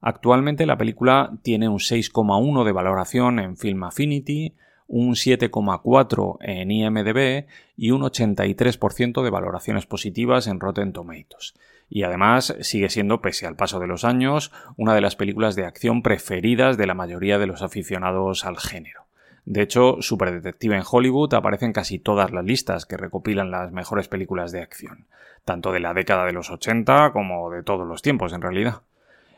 Actualmente 0.00 0.66
la 0.66 0.76
película 0.76 1.38
tiene 1.44 1.68
un 1.68 1.78
6,1 1.78 2.64
de 2.64 2.72
valoración 2.72 3.38
en 3.38 3.56
Film 3.56 3.84
Affinity, 3.84 4.56
un 4.92 5.14
7,4 5.14 6.36
en 6.42 6.70
IMDb 6.70 7.46
y 7.78 7.92
un 7.92 8.02
83% 8.02 9.22
de 9.22 9.30
valoraciones 9.30 9.86
positivas 9.86 10.46
en 10.46 10.60
Rotten 10.60 10.92
Tomatoes. 10.92 11.54
Y 11.88 12.02
además 12.02 12.54
sigue 12.60 12.90
siendo, 12.90 13.22
pese 13.22 13.46
al 13.46 13.56
paso 13.56 13.80
de 13.80 13.86
los 13.86 14.04
años, 14.04 14.52
una 14.76 14.94
de 14.94 15.00
las 15.00 15.16
películas 15.16 15.56
de 15.56 15.64
acción 15.64 16.02
preferidas 16.02 16.76
de 16.76 16.86
la 16.86 16.92
mayoría 16.92 17.38
de 17.38 17.46
los 17.46 17.62
aficionados 17.62 18.44
al 18.44 18.58
género. 18.58 19.06
De 19.46 19.62
hecho, 19.62 19.96
Superdetective 20.02 20.76
en 20.76 20.84
Hollywood 20.88 21.32
aparece 21.32 21.64
en 21.64 21.72
casi 21.72 21.98
todas 21.98 22.30
las 22.30 22.44
listas 22.44 22.84
que 22.84 22.98
recopilan 22.98 23.50
las 23.50 23.72
mejores 23.72 24.08
películas 24.08 24.52
de 24.52 24.60
acción, 24.60 25.06
tanto 25.46 25.72
de 25.72 25.80
la 25.80 25.94
década 25.94 26.26
de 26.26 26.32
los 26.32 26.50
80 26.50 27.12
como 27.12 27.50
de 27.50 27.62
todos 27.62 27.88
los 27.88 28.02
tiempos 28.02 28.34
en 28.34 28.42
realidad. 28.42 28.82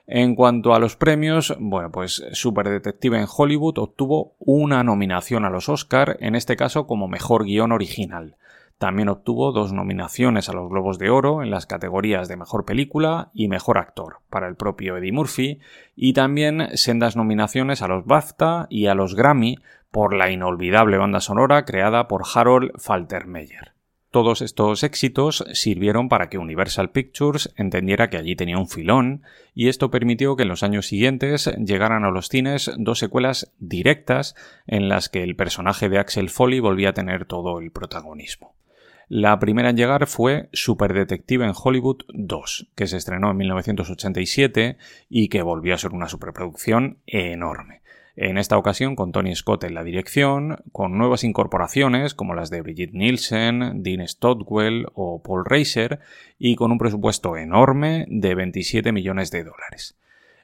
En 0.06 0.34
cuanto 0.34 0.74
a 0.74 0.78
los 0.78 0.96
premios, 0.96 1.56
bueno, 1.58 1.90
pues 1.90 2.22
Super 2.32 2.68
Detective 2.68 3.18
en 3.18 3.26
Hollywood 3.26 3.78
obtuvo 3.78 4.34
una 4.38 4.84
nominación 4.84 5.46
a 5.46 5.50
los 5.50 5.70
Oscar, 5.70 6.18
en 6.20 6.34
este 6.34 6.56
caso 6.56 6.86
como 6.86 7.08
mejor 7.08 7.44
guion 7.44 7.72
original. 7.72 8.36
También 8.76 9.08
obtuvo 9.08 9.52
dos 9.52 9.72
nominaciones 9.72 10.48
a 10.48 10.52
los 10.52 10.68
Globos 10.68 10.98
de 10.98 11.08
Oro 11.08 11.42
en 11.42 11.50
las 11.50 11.64
categorías 11.64 12.28
de 12.28 12.36
Mejor 12.36 12.66
Película 12.66 13.30
y 13.32 13.48
Mejor 13.48 13.78
Actor 13.78 14.18
para 14.28 14.46
el 14.48 14.56
propio 14.56 14.96
Eddie 14.98 15.12
Murphy 15.12 15.60
y 15.96 16.12
también 16.12 16.68
sendas 16.76 17.16
nominaciones 17.16 17.80
a 17.80 17.88
los 17.88 18.04
BAFTA 18.04 18.66
y 18.68 18.88
a 18.88 18.94
los 18.94 19.14
Grammy 19.14 19.58
por 19.90 20.12
la 20.12 20.30
inolvidable 20.30 20.98
banda 20.98 21.20
sonora 21.20 21.64
creada 21.64 22.08
por 22.08 22.24
Harold 22.34 22.72
Faltermeyer. 22.78 23.72
Todos 24.14 24.42
estos 24.42 24.84
éxitos 24.84 25.44
sirvieron 25.54 26.08
para 26.08 26.28
que 26.28 26.38
Universal 26.38 26.92
Pictures 26.92 27.52
entendiera 27.56 28.10
que 28.10 28.16
allí 28.16 28.36
tenía 28.36 28.58
un 28.58 28.68
filón 28.68 29.24
y 29.56 29.66
esto 29.66 29.90
permitió 29.90 30.36
que 30.36 30.44
en 30.44 30.50
los 30.50 30.62
años 30.62 30.86
siguientes 30.86 31.50
llegaran 31.56 32.04
a 32.04 32.12
los 32.12 32.28
cines 32.28 32.70
dos 32.78 33.00
secuelas 33.00 33.52
directas 33.58 34.36
en 34.68 34.88
las 34.88 35.08
que 35.08 35.24
el 35.24 35.34
personaje 35.34 35.88
de 35.88 35.98
Axel 35.98 36.30
Foley 36.30 36.60
volvía 36.60 36.90
a 36.90 36.94
tener 36.94 37.24
todo 37.24 37.58
el 37.58 37.72
protagonismo. 37.72 38.54
La 39.08 39.36
primera 39.40 39.70
en 39.70 39.76
llegar 39.76 40.06
fue 40.06 40.48
Super 40.52 40.94
Detective 40.94 41.44
en 41.44 41.52
Hollywood 41.52 42.02
2, 42.10 42.68
que 42.76 42.86
se 42.86 42.98
estrenó 42.98 43.32
en 43.32 43.38
1987 43.38 44.76
y 45.08 45.28
que 45.28 45.42
volvió 45.42 45.74
a 45.74 45.78
ser 45.78 45.90
una 45.90 46.08
superproducción 46.08 46.98
enorme. 47.08 47.82
En 48.16 48.38
esta 48.38 48.56
ocasión 48.56 48.94
con 48.94 49.10
Tony 49.10 49.34
Scott 49.34 49.64
en 49.64 49.74
la 49.74 49.82
dirección, 49.82 50.58
con 50.70 50.96
nuevas 50.96 51.24
incorporaciones 51.24 52.14
como 52.14 52.34
las 52.34 52.48
de 52.48 52.62
Brigitte 52.62 52.94
Nielsen, 52.94 53.82
Dean 53.82 54.06
Stockwell 54.06 54.86
o 54.94 55.20
Paul 55.20 55.44
Reiser, 55.44 55.98
y 56.38 56.54
con 56.54 56.70
un 56.70 56.78
presupuesto 56.78 57.36
enorme 57.36 58.06
de 58.08 58.36
27 58.36 58.92
millones 58.92 59.32
de 59.32 59.42
dólares. 59.42 59.98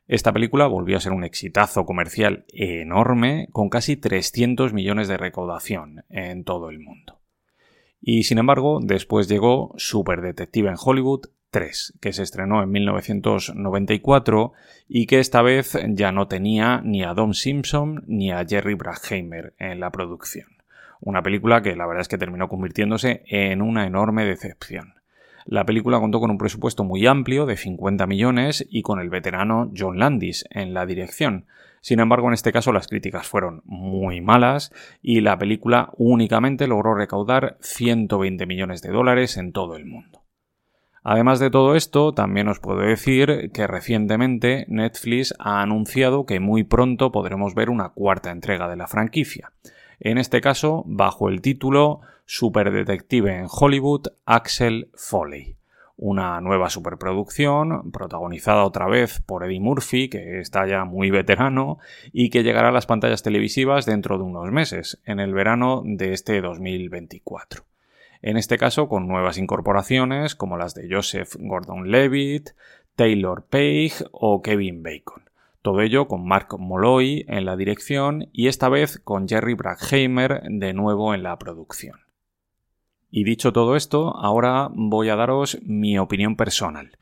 Esta 0.09 0.33
película 0.33 0.67
volvió 0.67 0.97
a 0.97 1.01
ser 1.01 1.13
un 1.13 1.23
exitazo 1.23 1.87
comercial 1.87 2.45
enorme, 2.53 3.49
con 3.53 3.69
casi 3.69 3.97
300 3.97 4.73
millones 4.73 5.07
de 5.07 5.17
recaudación 5.17 6.05
en 6.09 6.43
todo 6.43 6.71
el 6.71 6.81
mundo. 6.81 7.21
Y 8.01 8.25
sin 8.25 8.39
embargo, 8.39 8.81
después 8.83 9.29
llegó 9.29 9.73
Super 9.77 10.23
Detective 10.23 10.71
en 10.71 10.77
Hollywood 10.83 11.27
3, 11.51 11.95
que 12.01 12.13
se 12.13 12.23
estrenó 12.23 12.63
en 12.63 12.71
1994 12.71 14.53
y 14.89 15.07
que 15.07 15.19
esta 15.19 15.43
vez 15.43 15.79
ya 15.89 16.13
no 16.13 16.29
tenía 16.29 16.81
ni 16.85 17.03
a 17.03 17.15
Don 17.15 17.35
Simpson 17.35 18.05
ni 18.07 18.31
a 18.31 18.45
Jerry 18.47 18.75
Bruckheimer 18.75 19.55
en 19.59 19.81
la 19.81 19.91
producción. 19.91 20.49
Una 21.01 21.23
película 21.23 21.63
que 21.63 21.77
la 21.77 21.87
verdad 21.87 22.03
es 22.03 22.09
que 22.09 22.19
terminó 22.19 22.49
convirtiéndose 22.49 23.23
en 23.27 23.63
una 23.63 23.87
enorme 23.87 24.25
decepción. 24.25 24.95
La 25.47 25.65
película 25.65 25.99
contó 25.99 26.21
con 26.21 26.31
un 26.31 26.39
presupuesto 26.39 26.85
muy 26.85 27.07
amplio 27.07 27.47
de 27.47 27.57
50 27.57 28.07
millones 28.07 28.67
y 28.71 28.83
con 28.83 29.01
el 29.01 29.09
veterano 29.09 29.73
John 29.77 29.99
Landis 29.99 30.45
en 30.51 30.75
la 30.75 30.85
dirección. 30.87 31.47
Sin 31.81 31.99
embargo, 31.99 32.29
en 32.29 32.35
este 32.35 32.53
caso 32.53 32.73
las 32.73 32.89
críticas 32.89 33.27
fueron 33.27 33.63
muy 33.65 34.21
malas 34.21 34.73
y 35.03 35.23
la 35.23 35.39
película 35.39 35.91
únicamente 35.97 36.67
logró 36.67 36.95
recaudar 36.95 37.57
120 37.61 38.45
millones 38.45 38.83
de 38.83 38.91
dólares 38.91 39.39
en 39.39 39.53
todo 39.53 39.77
el 39.77 39.87
mundo. 39.87 40.20
Además 41.13 41.41
de 41.41 41.51
todo 41.51 41.75
esto, 41.75 42.13
también 42.13 42.47
os 42.47 42.61
puedo 42.61 42.79
decir 42.83 43.51
que 43.53 43.67
recientemente 43.67 44.65
Netflix 44.69 45.35
ha 45.41 45.61
anunciado 45.61 46.25
que 46.25 46.39
muy 46.39 46.63
pronto 46.63 47.11
podremos 47.11 47.57
ver 47.57 47.69
una 47.69 47.89
cuarta 47.89 48.31
entrega 48.31 48.69
de 48.69 48.77
la 48.77 48.87
franquicia. 48.87 49.51
En 49.99 50.19
este 50.19 50.41
caso, 50.41 50.85
bajo 50.87 51.29
el 51.29 51.41
título 51.41 52.01
Super 52.27 52.71
Detective 52.71 53.39
en 53.39 53.49
Hollywood, 53.51 54.07
Axel 54.25 54.89
Foley. 54.95 55.57
Una 55.97 56.41
nueva 56.41 56.71
superproducción, 56.71 57.91
protagonizada 57.91 58.63
otra 58.63 58.87
vez 58.87 59.21
por 59.21 59.43
Eddie 59.43 59.59
Murphy, 59.59 60.09
que 60.11 60.39
está 60.39 60.65
ya 60.69 60.85
muy 60.85 61.11
veterano, 61.11 61.81
y 62.13 62.31
que 62.31 62.45
llegará 62.45 62.69
a 62.69 62.73
las 62.73 62.87
pantallas 62.87 63.25
televisivas 63.25 63.85
dentro 63.85 64.17
de 64.17 64.23
unos 64.23 64.53
meses, 64.53 65.01
en 65.05 65.19
el 65.19 65.35
verano 65.35 65.83
de 65.85 66.13
este 66.13 66.41
2024 66.41 67.65
en 68.23 68.37
este 68.37 68.59
caso 68.59 68.89
con 68.89 69.09
nuevas 69.09 69.39
incorporaciones 69.39 70.35
como 70.35 70.57
las 70.57 70.75
de 70.75 70.89
Joseph 70.91 71.37
Gordon-Levitt, 71.39 72.51
Taylor 72.97 73.45
Page 73.47 74.05
o 74.13 74.43
Kevin 74.43 74.83
Bacon. 74.83 75.25
Todo 75.63 75.83
ello 75.83 76.09
con 76.09 76.27
Mark 76.27 76.49
Molloy 76.59 77.25
en 77.29 77.45
la 77.45 77.57
dirección 77.57 78.29
y 78.33 78.49
esta 78.49 78.69
vez 78.69 78.99
con 78.99 79.29
Jerry 79.29 79.55
Bruckheimer 79.55 80.43
de 80.49 80.73
nuevo 80.73 81.15
en 81.15 81.23
la 81.23 81.39
producción. 81.39 82.01
Y 83.11 83.25
dicho 83.25 83.53
todo 83.53 83.77
esto, 83.77 84.17
ahora 84.17 84.71
voy 84.73 85.09
a 85.09 85.17
daros 85.17 85.59
mi 85.63 85.99
opinión 85.99 86.37
personal. 86.37 86.97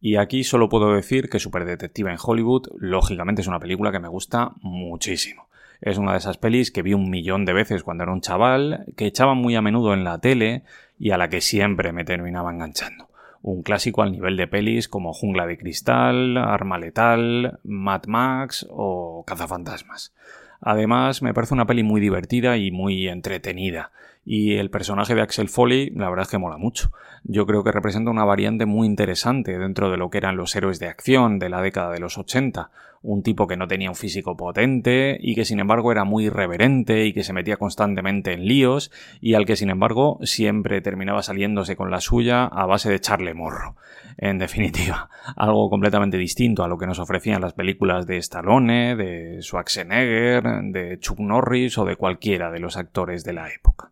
Y 0.00 0.16
aquí 0.16 0.44
solo 0.44 0.68
puedo 0.68 0.92
decir 0.92 1.30
que 1.30 1.38
Super 1.38 1.64
Detective 1.64 2.10
en 2.10 2.18
Hollywood, 2.22 2.68
lógicamente, 2.76 3.40
es 3.40 3.48
una 3.48 3.58
película 3.58 3.90
que 3.90 4.00
me 4.00 4.08
gusta 4.08 4.52
muchísimo. 4.60 5.48
Es 5.80 5.98
una 5.98 6.12
de 6.12 6.18
esas 6.18 6.38
pelis 6.38 6.70
que 6.70 6.82
vi 6.82 6.94
un 6.94 7.10
millón 7.10 7.44
de 7.44 7.52
veces 7.52 7.82
cuando 7.82 8.04
era 8.04 8.12
un 8.12 8.20
chaval, 8.20 8.86
que 8.96 9.06
echaba 9.06 9.34
muy 9.34 9.56
a 9.56 9.62
menudo 9.62 9.94
en 9.94 10.04
la 10.04 10.18
tele 10.18 10.62
y 10.98 11.10
a 11.10 11.18
la 11.18 11.28
que 11.28 11.40
siempre 11.40 11.92
me 11.92 12.04
terminaba 12.04 12.52
enganchando. 12.52 13.08
Un 13.42 13.62
clásico 13.62 14.02
al 14.02 14.12
nivel 14.12 14.36
de 14.36 14.46
pelis 14.46 14.88
como 14.88 15.12
Jungla 15.12 15.46
de 15.46 15.58
Cristal, 15.58 16.38
Arma 16.38 16.78
Letal, 16.78 17.58
Mad 17.62 18.04
Max 18.06 18.66
o 18.70 19.24
Cazafantasmas. 19.26 20.14
Además, 20.60 21.20
me 21.20 21.34
parece 21.34 21.52
una 21.52 21.66
peli 21.66 21.82
muy 21.82 22.00
divertida 22.00 22.56
y 22.56 22.70
muy 22.70 23.06
entretenida. 23.06 23.92
Y 24.24 24.56
el 24.56 24.70
personaje 24.70 25.14
de 25.14 25.20
Axel 25.20 25.48
Foley, 25.48 25.90
la 25.90 26.08
verdad 26.08 26.24
es 26.24 26.30
que 26.30 26.38
mola 26.38 26.56
mucho. 26.56 26.90
Yo 27.24 27.46
creo 27.46 27.62
que 27.62 27.72
representa 27.72 28.10
una 28.10 28.24
variante 28.24 28.66
muy 28.66 28.86
interesante 28.86 29.58
dentro 29.58 29.90
de 29.90 29.96
lo 29.96 30.10
que 30.10 30.18
eran 30.18 30.36
los 30.36 30.54
héroes 30.56 30.78
de 30.78 30.88
acción 30.88 31.38
de 31.38 31.50
la 31.50 31.60
década 31.60 31.90
de 31.90 32.00
los 32.00 32.16
80. 32.16 32.70
Un 33.02 33.22
tipo 33.22 33.46
que 33.46 33.58
no 33.58 33.68
tenía 33.68 33.90
un 33.90 33.96
físico 33.96 34.34
potente 34.34 35.18
y 35.20 35.34
que 35.34 35.44
sin 35.44 35.60
embargo 35.60 35.92
era 35.92 36.04
muy 36.04 36.26
irreverente 36.26 37.04
y 37.04 37.12
que 37.12 37.22
se 37.22 37.34
metía 37.34 37.58
constantemente 37.58 38.32
en 38.32 38.46
líos 38.46 38.90
y 39.20 39.34
al 39.34 39.44
que 39.44 39.56
sin 39.56 39.68
embargo 39.68 40.18
siempre 40.22 40.80
terminaba 40.80 41.22
saliéndose 41.22 41.76
con 41.76 41.90
la 41.90 42.00
suya 42.00 42.44
a 42.44 42.64
base 42.64 42.88
de 42.88 42.96
echarle 42.96 43.34
morro. 43.34 43.76
En 44.16 44.38
definitiva, 44.38 45.10
algo 45.36 45.68
completamente 45.68 46.16
distinto 46.16 46.64
a 46.64 46.68
lo 46.68 46.78
que 46.78 46.86
nos 46.86 46.98
ofrecían 46.98 47.42
las 47.42 47.52
películas 47.52 48.06
de 48.06 48.16
Stallone, 48.18 48.96
de 48.96 49.42
Schwarzenegger, 49.42 50.42
de 50.62 50.98
Chuck 50.98 51.18
Norris 51.18 51.76
o 51.76 51.84
de 51.84 51.96
cualquiera 51.96 52.50
de 52.50 52.60
los 52.60 52.78
actores 52.78 53.22
de 53.24 53.32
la 53.34 53.50
época. 53.50 53.90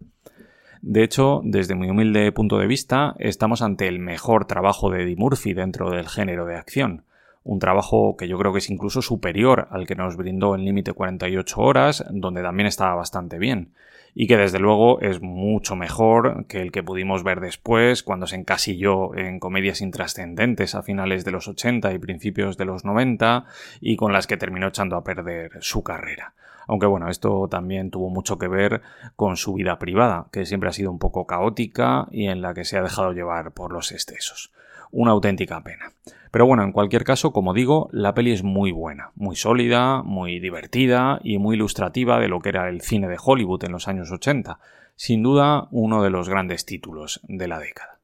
De 0.83 1.05
hecho, 1.05 1.43
desde 1.45 1.77
mi 1.77 1.89
humilde 1.89 2.33
punto 2.33 2.59
de 2.59 2.67
vista, 2.67 3.15
estamos 3.21 3.63
ante 3.63 3.87
el 3.87 4.01
mejor 4.01 4.47
trabajo 4.47 4.91
de 4.91 5.05
Eddie 5.05 5.15
Murphy 5.15 5.55
dentro 5.55 5.91
del 5.91 6.09
género 6.09 6.45
de 6.45 6.57
acción. 6.57 7.05
Un 7.45 7.61
trabajo 7.61 8.17
que 8.17 8.27
yo 8.27 8.37
creo 8.37 8.53
que 8.53 8.59
es 8.59 8.69
incluso 8.69 9.01
superior 9.01 9.69
al 9.71 9.87
que 9.87 9.95
nos 9.95 10.17
brindó 10.17 10.57
en 10.57 10.65
Límite 10.65 10.93
48 10.93 11.61
horas, 11.61 12.05
donde 12.11 12.43
también 12.43 12.67
estaba 12.67 12.97
bastante 12.97 13.39
bien. 13.39 13.71
Y 14.13 14.27
que 14.27 14.37
desde 14.37 14.59
luego 14.59 15.01
es 15.01 15.23
mucho 15.23 15.77
mejor 15.77 16.47
que 16.49 16.61
el 16.61 16.73
que 16.73 16.83
pudimos 16.83 17.23
ver 17.23 17.39
después, 17.39 18.03
cuando 18.03 18.27
se 18.27 18.35
encasilló 18.35 19.15
en 19.17 19.39
comedias 19.39 19.83
intrascendentes 19.83 20.75
a 20.75 20.83
finales 20.83 21.25
de 21.25 21.31
los 21.31 21.47
80 21.47 21.93
y 21.93 21.99
principios 22.01 22.57
de 22.57 22.65
los 22.65 22.85
90, 22.85 23.45
y 23.81 23.95
con 23.95 24.13
las 24.13 24.27
que 24.27 24.37
terminó 24.37 24.67
echando 24.67 24.97
a 24.97 25.05
perder 25.05 25.53
su 25.61 25.85
carrera. 25.85 26.35
Aunque 26.67 26.87
bueno, 26.87 27.09
esto 27.09 27.49
también 27.51 27.91
tuvo 27.91 28.11
mucho 28.11 28.39
que 28.39 28.49
ver 28.49 28.83
con 29.17 29.37
su 29.37 29.55
vida 29.55 29.79
privada, 29.79 30.27
que 30.33 30.47
siempre 30.47 30.69
ha 30.69 30.73
sido 30.73 30.91
un 30.91 30.99
poco 30.99 31.27
caótica 31.27 32.07
y 32.11 32.27
en 32.27 32.43
la 32.43 32.55
que 32.55 32.65
se 32.65 32.79
ha 32.79 32.83
dejado 32.83 33.13
llevar 33.13 33.53
por 33.53 33.73
los 33.73 33.93
excesos. 33.93 34.53
Una 34.91 35.13
auténtica 35.13 35.63
pena. 35.63 35.93
Pero 36.31 36.47
bueno, 36.47 36.63
en 36.63 36.73
cualquier 36.73 37.05
caso, 37.05 37.33
como 37.33 37.53
digo, 37.53 37.89
la 37.93 38.15
peli 38.15 38.33
es 38.33 38.43
muy 38.43 38.73
buena, 38.73 39.13
muy 39.15 39.37
sólida, 39.37 40.03
muy 40.03 40.41
divertida 40.41 41.21
y 41.23 41.39
muy 41.39 41.57
ilustrativa 41.57 42.19
de 42.19 42.29
lo 42.29 42.41
que 42.41 42.49
era 42.49 42.69
el 42.69 42.81
cine 42.81 43.09
de 43.09 43.19
Hollywood 43.23 43.65
en 43.65 43.73
los 43.73 43.87
años 43.87 44.11
80. 44.11 44.59
Sin 44.97 45.23
duda, 45.23 45.69
uno 45.71 46.03
de 46.03 46.11
los 46.11 46.29
grandes 46.29 46.65
títulos 46.65 47.21
de 47.25 47.49
la 47.49 47.59
década. 47.59 48.01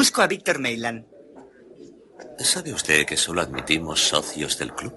Busco 0.00 0.22
a 0.22 0.26
Víctor 0.26 0.58
Mayland. 0.58 1.04
¿Sabe 2.38 2.72
usted 2.72 3.04
que 3.04 3.18
solo 3.18 3.42
admitimos 3.42 4.00
socios 4.00 4.58
del 4.58 4.72
club? 4.72 4.94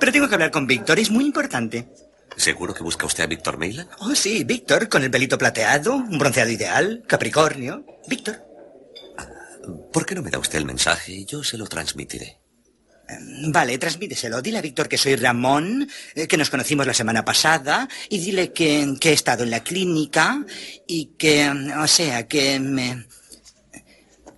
Pero 0.00 0.12
tengo 0.12 0.26
que 0.26 0.34
hablar 0.34 0.50
con 0.50 0.66
Víctor, 0.66 0.98
es 0.98 1.10
muy 1.10 1.26
importante. 1.26 1.90
¿Seguro 2.34 2.72
que 2.72 2.82
busca 2.82 3.04
usted 3.04 3.24
a 3.24 3.26
Víctor 3.26 3.58
Mayland? 3.58 3.90
Oh, 3.98 4.14
sí, 4.14 4.42
Víctor, 4.44 4.88
con 4.88 5.02
el 5.02 5.10
pelito 5.10 5.36
plateado, 5.36 5.96
un 5.96 6.18
bronceado 6.18 6.50
ideal, 6.50 7.04
Capricornio. 7.06 7.84
Víctor. 8.08 8.42
¿Por 9.92 10.06
qué 10.06 10.14
no 10.14 10.22
me 10.22 10.30
da 10.30 10.38
usted 10.38 10.56
el 10.56 10.64
mensaje 10.64 11.12
y 11.12 11.26
yo 11.26 11.44
se 11.44 11.58
lo 11.58 11.66
transmitiré? 11.66 12.40
Vale, 13.48 13.76
transmíteselo. 13.76 14.40
Dile 14.40 14.56
a 14.56 14.62
Víctor 14.62 14.88
que 14.88 14.96
soy 14.96 15.16
Ramón, 15.16 15.86
eh, 16.14 16.26
que 16.26 16.38
nos 16.38 16.48
conocimos 16.48 16.86
la 16.86 16.94
semana 16.94 17.26
pasada, 17.26 17.86
y 18.08 18.20
dile 18.20 18.52
que, 18.54 18.94
que 18.98 19.10
he 19.10 19.12
estado 19.12 19.44
en 19.44 19.50
la 19.50 19.62
clínica 19.62 20.46
y 20.86 21.12
que, 21.18 21.46
o 21.78 21.86
sea, 21.86 22.26
que 22.26 22.58
me 22.58 23.04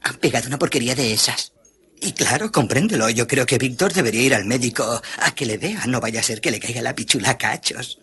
han 0.06 0.16
pegado 0.16 0.48
una 0.48 0.58
porquería 0.58 0.94
de 0.94 1.12
esas. 1.12 1.52
Y 2.00 2.12
claro, 2.12 2.52
compréndelo. 2.52 3.08
Yo 3.10 3.26
creo 3.26 3.46
que 3.46 3.58
Víctor 3.58 3.92
debería 3.92 4.22
ir 4.22 4.34
al 4.34 4.44
médico 4.44 4.84
a 5.18 5.34
que 5.34 5.46
le 5.46 5.58
vea. 5.58 5.86
No 5.86 6.00
vaya 6.00 6.20
a 6.20 6.22
ser 6.22 6.40
que 6.40 6.50
le 6.50 6.60
caiga 6.60 6.82
la 6.82 6.94
pichula 6.94 7.30
a 7.30 7.38
cachos. 7.38 8.00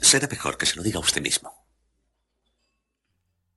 Será 0.00 0.28
mejor 0.28 0.56
que 0.56 0.66
se 0.66 0.76
lo 0.76 0.82
diga 0.82 1.00
usted 1.00 1.20
mismo. 1.20 1.52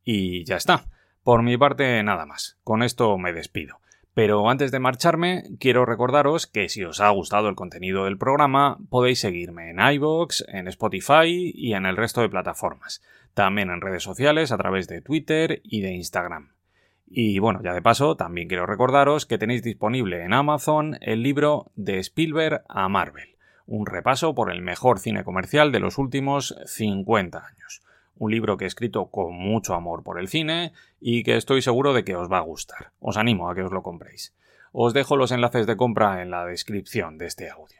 Y 0.03 0.43
ya 0.45 0.57
está. 0.57 0.89
Por 1.23 1.43
mi 1.43 1.57
parte, 1.57 2.01
nada 2.03 2.25
más. 2.25 2.57
Con 2.63 2.82
esto 2.82 3.17
me 3.17 3.34
despido. 3.34 3.80
Pero 4.15 4.49
antes 4.49 4.71
de 4.71 4.80
marcharme, 4.80 5.43
quiero 5.59 5.86
recordaros 5.86 6.47
que 6.47 6.67
si 6.67 6.84
os 6.84 6.99
ha 6.99 7.09
gustado 7.09 7.47
el 7.47 7.55
contenido 7.55 8.05
del 8.05 8.17
programa, 8.17 8.80
podéis 8.89 9.19
seguirme 9.19 9.69
en 9.69 9.80
iVoox, 9.80 10.43
en 10.47 10.67
Spotify 10.67 11.51
y 11.53 11.73
en 11.73 11.86
el 11.86 11.95
resto 11.95 12.21
de 12.21 12.30
plataformas. 12.30 13.01
También 13.34 13.69
en 13.69 13.82
redes 13.82 14.03
sociales 14.03 14.51
a 14.51 14.57
través 14.57 14.88
de 14.88 15.01
Twitter 15.01 15.61
y 15.63 15.82
de 15.82 15.93
Instagram. 15.93 16.53
Y 17.11 17.39
bueno, 17.39 17.61
ya 17.63 17.73
de 17.73 17.82
paso, 17.82 18.15
también 18.15 18.47
quiero 18.47 18.67
recordaros 18.67 19.25
que 19.25 19.39
tenéis 19.39 19.63
disponible 19.63 20.23
en 20.23 20.34
Amazon 20.34 20.97
el 21.01 21.23
libro 21.23 21.71
De 21.75 21.97
Spielberg 21.97 22.63
a 22.69 22.88
Marvel, 22.88 23.36
un 23.65 23.88
repaso 23.88 24.36
por 24.36 24.51
el 24.51 24.61
mejor 24.61 24.99
cine 24.99 25.23
comercial 25.23 25.71
de 25.71 25.80
los 25.80 25.97
últimos 25.97 26.55
50 26.65 27.39
años. 27.39 27.82
Un 28.15 28.32
libro 28.32 28.57
que 28.57 28.65
he 28.65 28.67
escrito 28.67 29.07
con 29.07 29.34
mucho 29.34 29.73
amor 29.73 30.03
por 30.03 30.19
el 30.19 30.27
cine 30.27 30.73
y 30.99 31.23
que 31.23 31.36
estoy 31.36 31.61
seguro 31.61 31.93
de 31.93 32.03
que 32.03 32.15
os 32.15 32.32
va 32.32 32.39
a 32.39 32.41
gustar. 32.41 32.91
Os 32.99 33.17
animo 33.17 33.49
a 33.49 33.55
que 33.55 33.63
os 33.63 33.71
lo 33.71 33.82
compréis. 33.82 34.36
Os 34.71 34.93
dejo 34.93 35.15
los 35.15 35.32
enlaces 35.32 35.65
de 35.65 35.77
compra 35.77 36.21
en 36.21 36.30
la 36.30 36.45
descripción 36.45 37.17
de 37.17 37.25
este 37.25 37.49
audio. 37.49 37.78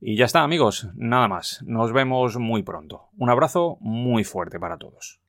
Y 0.00 0.16
ya 0.16 0.26
está 0.26 0.42
amigos, 0.42 0.88
nada 0.94 1.26
más. 1.26 1.62
Nos 1.66 1.92
vemos 1.92 2.36
muy 2.36 2.62
pronto. 2.62 3.08
Un 3.16 3.30
abrazo 3.30 3.78
muy 3.80 4.22
fuerte 4.22 4.60
para 4.60 4.78
todos. 4.78 5.20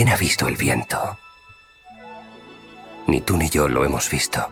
¿Quién 0.00 0.14
ha 0.14 0.16
visto 0.16 0.48
el 0.48 0.56
viento? 0.56 1.18
Ni 3.06 3.20
tú 3.20 3.36
ni 3.36 3.50
yo 3.50 3.68
lo 3.68 3.84
hemos 3.84 4.08
visto. 4.08 4.48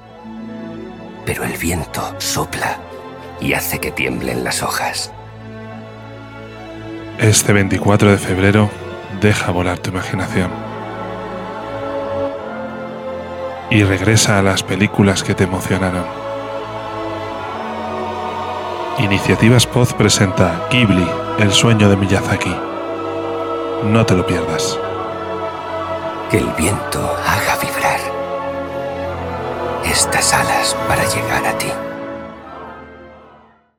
Pero 1.24 1.42
el 1.42 1.56
viento 1.56 2.14
sopla 2.20 2.78
y 3.40 3.54
hace 3.54 3.78
que 3.78 3.90
tiemblen 3.90 4.44
las 4.44 4.62
hojas. 4.62 5.10
Este 7.18 7.54
24 7.54 8.10
de 8.10 8.18
febrero, 8.18 8.68
deja 9.22 9.50
volar 9.50 9.78
tu 9.78 9.88
imaginación. 9.88 10.50
Y 13.70 13.84
regresa 13.84 14.38
a 14.38 14.42
las 14.42 14.62
películas 14.62 15.22
que 15.22 15.34
te 15.34 15.44
emocionaron. 15.44 16.04
Iniciativas 18.98 19.66
Poz 19.66 19.94
presenta 19.94 20.68
Ghibli, 20.70 21.08
el 21.38 21.52
sueño 21.52 21.88
de 21.88 21.96
Miyazaki. 21.96 22.54
No 23.84 24.04
te 24.04 24.14
lo 24.14 24.26
pierdas. 24.26 24.78
Que 26.30 26.36
el 26.36 26.52
viento 26.58 27.00
haga 27.00 27.56
vibrar 27.56 28.00
estas 29.82 30.34
alas 30.34 30.76
para 30.86 31.02
llegar 31.08 31.46
a 31.46 31.56
ti. 31.56 31.87